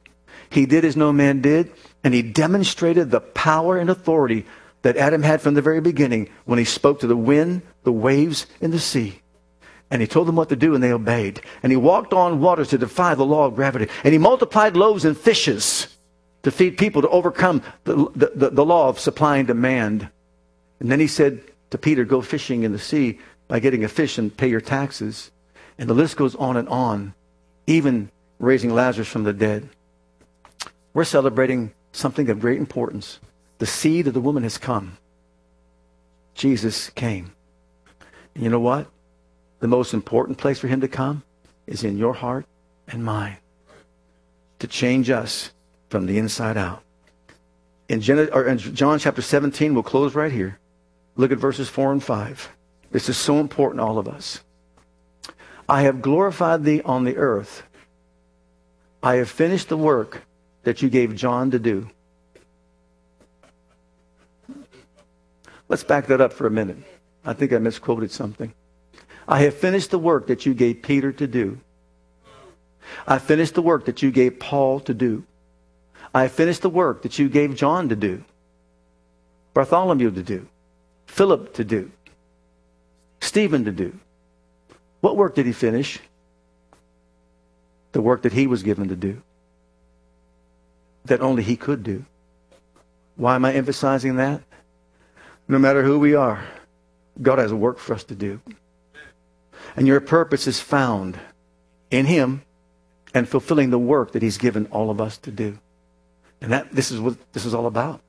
He 0.49 0.65
did 0.65 0.85
as 0.85 0.95
no 0.95 1.11
man 1.11 1.41
did, 1.41 1.71
and 2.03 2.13
he 2.13 2.21
demonstrated 2.21 3.11
the 3.11 3.19
power 3.19 3.77
and 3.77 3.89
authority 3.89 4.45
that 4.83 4.97
Adam 4.97 5.23
had 5.23 5.41
from 5.41 5.55
the 5.55 5.61
very 5.63 5.81
beginning 5.81 6.29
when 6.45 6.59
he 6.59 6.65
spoke 6.65 6.99
to 6.99 7.07
the 7.07 7.17
wind, 7.17 7.63
the 7.83 7.91
waves, 7.91 8.45
and 8.61 8.71
the 8.71 8.79
sea. 8.79 9.19
And 9.89 10.01
he 10.01 10.07
told 10.07 10.27
them 10.27 10.35
what 10.35 10.49
to 10.49 10.55
do, 10.55 10.75
and 10.75 10.83
they 10.83 10.91
obeyed. 10.91 11.41
And 11.63 11.71
he 11.71 11.75
walked 11.75 12.13
on 12.13 12.39
waters 12.39 12.69
to 12.69 12.77
defy 12.77 13.15
the 13.15 13.25
law 13.25 13.45
of 13.45 13.55
gravity. 13.55 13.87
And 14.03 14.13
he 14.13 14.19
multiplied 14.19 14.77
loaves 14.77 15.05
and 15.05 15.17
fishes 15.17 15.87
to 16.43 16.51
feed 16.51 16.77
people, 16.77 17.01
to 17.01 17.09
overcome 17.09 17.63
the, 17.83 17.95
the, 18.15 18.31
the, 18.35 18.49
the 18.51 18.65
law 18.65 18.89
of 18.89 18.99
supply 18.99 19.37
and 19.37 19.47
demand. 19.47 20.07
And 20.79 20.91
then 20.91 20.99
he 20.99 21.07
said 21.07 21.41
to 21.71 21.77
Peter, 21.79 22.05
Go 22.05 22.21
fishing 22.21 22.63
in 22.63 22.71
the 22.71 22.79
sea 22.79 23.19
by 23.47 23.59
getting 23.59 23.83
a 23.83 23.89
fish 23.89 24.19
and 24.19 24.35
pay 24.35 24.47
your 24.47 24.61
taxes. 24.61 25.31
And 25.77 25.89
the 25.89 25.95
list 25.95 26.17
goes 26.17 26.35
on 26.35 26.57
and 26.57 26.69
on, 26.69 27.15
even 27.65 28.11
raising 28.39 28.73
Lazarus 28.73 29.07
from 29.07 29.23
the 29.23 29.33
dead. 29.33 29.69
We're 30.93 31.03
celebrating 31.03 31.73
something 31.91 32.29
of 32.29 32.39
great 32.39 32.57
importance. 32.57 33.19
The 33.57 33.65
seed 33.65 34.07
of 34.07 34.13
the 34.13 34.21
woman 34.21 34.43
has 34.43 34.57
come. 34.57 34.97
Jesus 36.33 36.89
came. 36.89 37.33
And 38.33 38.43
you 38.43 38.49
know 38.49 38.59
what? 38.59 38.87
The 39.59 39.67
most 39.67 39.93
important 39.93 40.37
place 40.37 40.59
for 40.59 40.67
him 40.67 40.81
to 40.81 40.87
come 40.87 41.23
is 41.65 41.83
in 41.83 41.97
your 41.97 42.13
heart 42.13 42.45
and 42.87 43.03
mine 43.03 43.37
to 44.59 44.67
change 44.67 45.09
us 45.09 45.51
from 45.89 46.05
the 46.05 46.17
inside 46.17 46.57
out. 46.57 46.83
In, 47.87 48.01
John 48.01 48.99
chapter 48.99 49.21
17, 49.21 49.73
we'll 49.73 49.83
close 49.83 50.15
right 50.15 50.31
here. 50.31 50.59
Look 51.15 51.31
at 51.31 51.37
verses 51.37 51.69
4 51.69 51.93
and 51.93 52.03
5. 52.03 52.49
This 52.91 53.09
is 53.09 53.17
so 53.17 53.39
important, 53.39 53.81
all 53.81 53.97
of 53.97 54.07
us. 54.07 54.41
I 55.67 55.83
have 55.83 56.01
glorified 56.01 56.63
thee 56.63 56.81
on 56.83 57.03
the 57.03 57.17
earth. 57.17 57.63
I 59.05 59.17
have 59.17 59.29
finished 59.29 59.69
the 59.69 59.77
work 59.77 60.23
that 60.63 60.81
you 60.81 60.89
gave 60.89 61.15
John 61.15 61.51
to 61.51 61.59
do. 61.59 61.87
Let's 65.69 65.83
back 65.83 66.07
that 66.07 66.21
up 66.21 66.33
for 66.33 66.47
a 66.47 66.51
minute. 66.51 66.77
I 67.23 67.33
think 67.33 67.53
I 67.53 67.59
misquoted 67.59 68.09
something. 68.09 68.51
I 69.27 69.41
have 69.41 69.53
finished 69.53 69.91
the 69.91 69.99
work 69.99 70.25
that 70.25 70.47
you 70.47 70.55
gave 70.55 70.81
Peter 70.81 71.11
to 71.11 71.27
do. 71.27 71.59
I 73.05 73.19
finished 73.19 73.53
the 73.53 73.61
work 73.61 73.85
that 73.85 74.01
you 74.01 74.09
gave 74.09 74.39
Paul 74.39 74.79
to 74.81 74.93
do. 74.95 75.23
I 76.11 76.27
finished 76.27 76.63
the 76.63 76.69
work 76.69 77.03
that 77.03 77.19
you 77.19 77.29
gave 77.29 77.55
John 77.55 77.89
to 77.89 77.95
do, 77.95 78.23
Bartholomew 79.53 80.11
to 80.11 80.23
do, 80.23 80.47
Philip 81.05 81.53
to 81.53 81.63
do, 81.63 81.91
Stephen 83.21 83.65
to 83.65 83.71
do. 83.71 83.99
What 85.01 85.15
work 85.15 85.35
did 85.35 85.45
he 85.45 85.51
finish? 85.51 85.99
The 87.95 88.01
work 88.01 88.23
that 88.23 88.33
he 88.33 88.45
was 88.45 88.61
given 88.61 88.89
to 88.89 88.95
do, 88.97 89.21
that 91.05 91.21
only 91.21 91.43
he 91.43 91.55
could 91.55 91.81
do. 91.81 92.03
Why 93.15 93.35
am 93.35 93.45
I 93.45 93.53
emphasizing 93.53 94.17
that? 94.17 94.41
No 95.47 95.57
matter 95.59 95.81
who 95.81 95.97
we 95.97 96.13
are, 96.13 96.43
God 97.21 97.39
has 97.39 97.53
a 97.53 97.55
work 97.55 97.79
for 97.79 97.93
us 97.93 98.03
to 98.03 98.13
do. 98.13 98.41
And 99.77 99.87
your 99.87 100.01
purpose 100.01 100.45
is 100.45 100.59
found 100.59 101.17
in 101.89 102.05
him 102.05 102.41
and 103.13 103.29
fulfilling 103.29 103.69
the 103.69 103.79
work 103.79 104.11
that 104.11 104.21
he's 104.21 104.37
given 104.37 104.65
all 104.71 104.89
of 104.89 104.99
us 104.99 105.17
to 105.19 105.31
do. 105.31 105.57
And 106.41 106.51
that 106.51 106.73
this 106.73 106.91
is 106.91 106.99
what 106.99 107.15
this 107.31 107.45
is 107.45 107.53
all 107.53 107.65
about. 107.65 108.01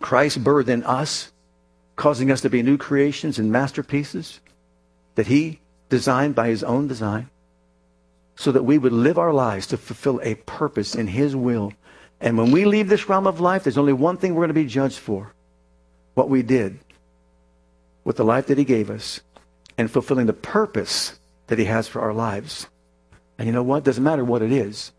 Christ 0.00 0.42
birthed 0.42 0.68
in 0.68 0.82
us, 0.84 1.32
causing 1.96 2.30
us 2.30 2.40
to 2.40 2.48
be 2.48 2.62
new 2.62 2.78
creations 2.78 3.38
and 3.38 3.52
masterpieces 3.52 4.40
that 5.16 5.26
he 5.26 5.60
designed 5.90 6.34
by 6.34 6.48
his 6.48 6.64
own 6.64 6.88
design, 6.88 7.28
so 8.36 8.52
that 8.52 8.64
we 8.64 8.78
would 8.78 8.92
live 8.92 9.18
our 9.18 9.32
lives 9.32 9.66
to 9.68 9.76
fulfill 9.76 10.20
a 10.22 10.34
purpose 10.34 10.94
in 10.94 11.08
his 11.08 11.34
will. 11.34 11.72
And 12.20 12.38
when 12.38 12.52
we 12.52 12.64
leave 12.64 12.88
this 12.88 13.08
realm 13.08 13.26
of 13.26 13.40
life, 13.40 13.64
there's 13.64 13.78
only 13.78 13.92
one 13.92 14.16
thing 14.16 14.34
we're 14.34 14.46
going 14.46 14.48
to 14.48 14.54
be 14.54 14.66
judged 14.66 14.98
for 14.98 15.32
what 16.14 16.30
we 16.30 16.42
did 16.42 16.78
with 18.04 18.16
the 18.16 18.24
life 18.24 18.46
that 18.46 18.58
he 18.58 18.64
gave 18.64 18.90
us 18.90 19.20
and 19.76 19.90
fulfilling 19.90 20.26
the 20.26 20.32
purpose 20.32 21.18
that 21.48 21.58
he 21.58 21.64
has 21.64 21.88
for 21.88 22.00
our 22.00 22.14
lives. 22.14 22.68
And 23.38 23.46
you 23.46 23.52
know 23.52 23.62
what? 23.62 23.84
Doesn't 23.84 24.04
matter 24.04 24.24
what 24.24 24.42
it 24.42 24.52
is. 24.52 24.92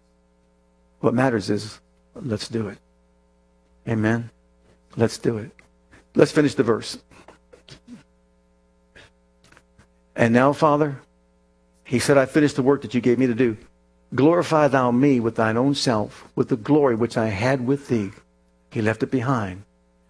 What 1.00 1.14
matters 1.14 1.50
is 1.50 1.80
Let's 2.24 2.48
do 2.48 2.68
it. 2.70 2.78
Amen. 3.88 4.30
Let's 4.96 5.18
do 5.18 5.38
it. 5.38 5.52
Let's 6.16 6.32
finish 6.32 6.56
the 6.56 6.64
verse. 6.64 6.98
And 10.16 10.34
now, 10.34 10.52
Father, 10.54 11.00
he 11.88 12.00
said, 12.00 12.18
I 12.18 12.26
finished 12.26 12.58
the 12.58 12.64
work 12.64 12.82
that 12.82 12.94
you 12.94 13.00
gave 13.00 13.18
me 13.18 13.28
to 13.28 13.34
do. 13.34 13.56
Glorify 14.14 14.68
thou 14.68 14.92
me 14.92 15.22
with 15.22 15.36
thine 15.36 15.56
own 15.56 15.74
self, 15.74 16.28
with 16.36 16.50
the 16.50 16.58
glory 16.58 16.96
which 16.96 17.16
I 17.16 17.28
had 17.28 17.66
with 17.66 17.88
thee. 17.88 18.12
He 18.70 18.82
left 18.82 19.04
it 19.04 19.10
behind 19.10 19.64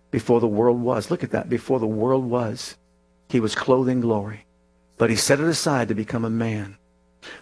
before 0.09 0.39
the 0.39 0.47
world 0.47 0.81
was. 0.81 1.11
Look 1.11 1.23
at 1.23 1.29
that. 1.31 1.49
Before 1.49 1.79
the 1.79 1.85
world 1.85 2.25
was, 2.25 2.77
he 3.29 3.39
was 3.39 3.53
clothed 3.53 3.89
in 3.89 4.01
glory. 4.01 4.45
But 4.97 5.11
he 5.11 5.15
set 5.15 5.39
it 5.39 5.45
aside 5.45 5.87
to 5.89 5.93
become 5.93 6.25
a 6.25 6.31
man. 6.31 6.77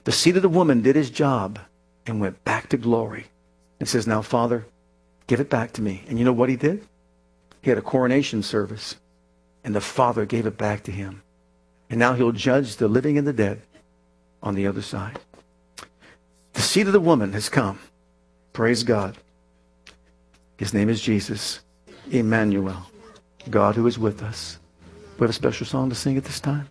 The 0.03 0.11
seed 0.11 0.35
of 0.35 0.41
the 0.41 0.49
woman 0.49 0.81
did 0.81 0.97
his 0.97 1.09
job 1.09 1.57
and 2.05 2.19
went 2.19 2.43
back 2.43 2.67
to 2.69 2.77
glory 2.77 3.27
and 3.79 3.87
says, 3.87 4.05
Now, 4.05 4.21
Father, 4.21 4.65
give 5.27 5.39
it 5.39 5.49
back 5.49 5.71
to 5.73 5.81
me. 5.81 6.03
And 6.09 6.19
you 6.19 6.25
know 6.25 6.33
what 6.33 6.49
he 6.49 6.57
did? 6.57 6.85
He 7.61 7.69
had 7.69 7.77
a 7.79 7.81
coronation 7.81 8.43
service, 8.43 8.97
and 9.63 9.73
the 9.73 9.79
Father 9.79 10.25
gave 10.25 10.45
it 10.45 10.57
back 10.57 10.83
to 10.83 10.91
him. 10.91 11.23
And 11.89 11.99
now 11.99 12.15
he'll 12.15 12.33
judge 12.33 12.75
the 12.75 12.89
living 12.89 13.17
and 13.17 13.25
the 13.25 13.31
dead 13.31 13.61
on 14.45 14.55
the 14.55 14.67
other 14.67 14.81
side. 14.81 15.19
The 16.53 16.61
seed 16.61 16.87
of 16.87 16.93
the 16.93 16.99
woman 17.01 17.33
has 17.33 17.49
come. 17.49 17.79
Praise 18.53 18.83
God. 18.83 19.17
His 20.57 20.73
name 20.73 20.87
is 20.87 21.01
Jesus, 21.01 21.59
Emmanuel, 22.09 22.85
God 23.49 23.75
who 23.75 23.85
is 23.87 23.99
with 23.99 24.23
us. 24.23 24.59
We 25.17 25.25
have 25.25 25.31
a 25.31 25.33
special 25.33 25.65
song 25.65 25.89
to 25.89 25.95
sing 25.95 26.15
at 26.15 26.23
this 26.23 26.39
time. 26.39 26.69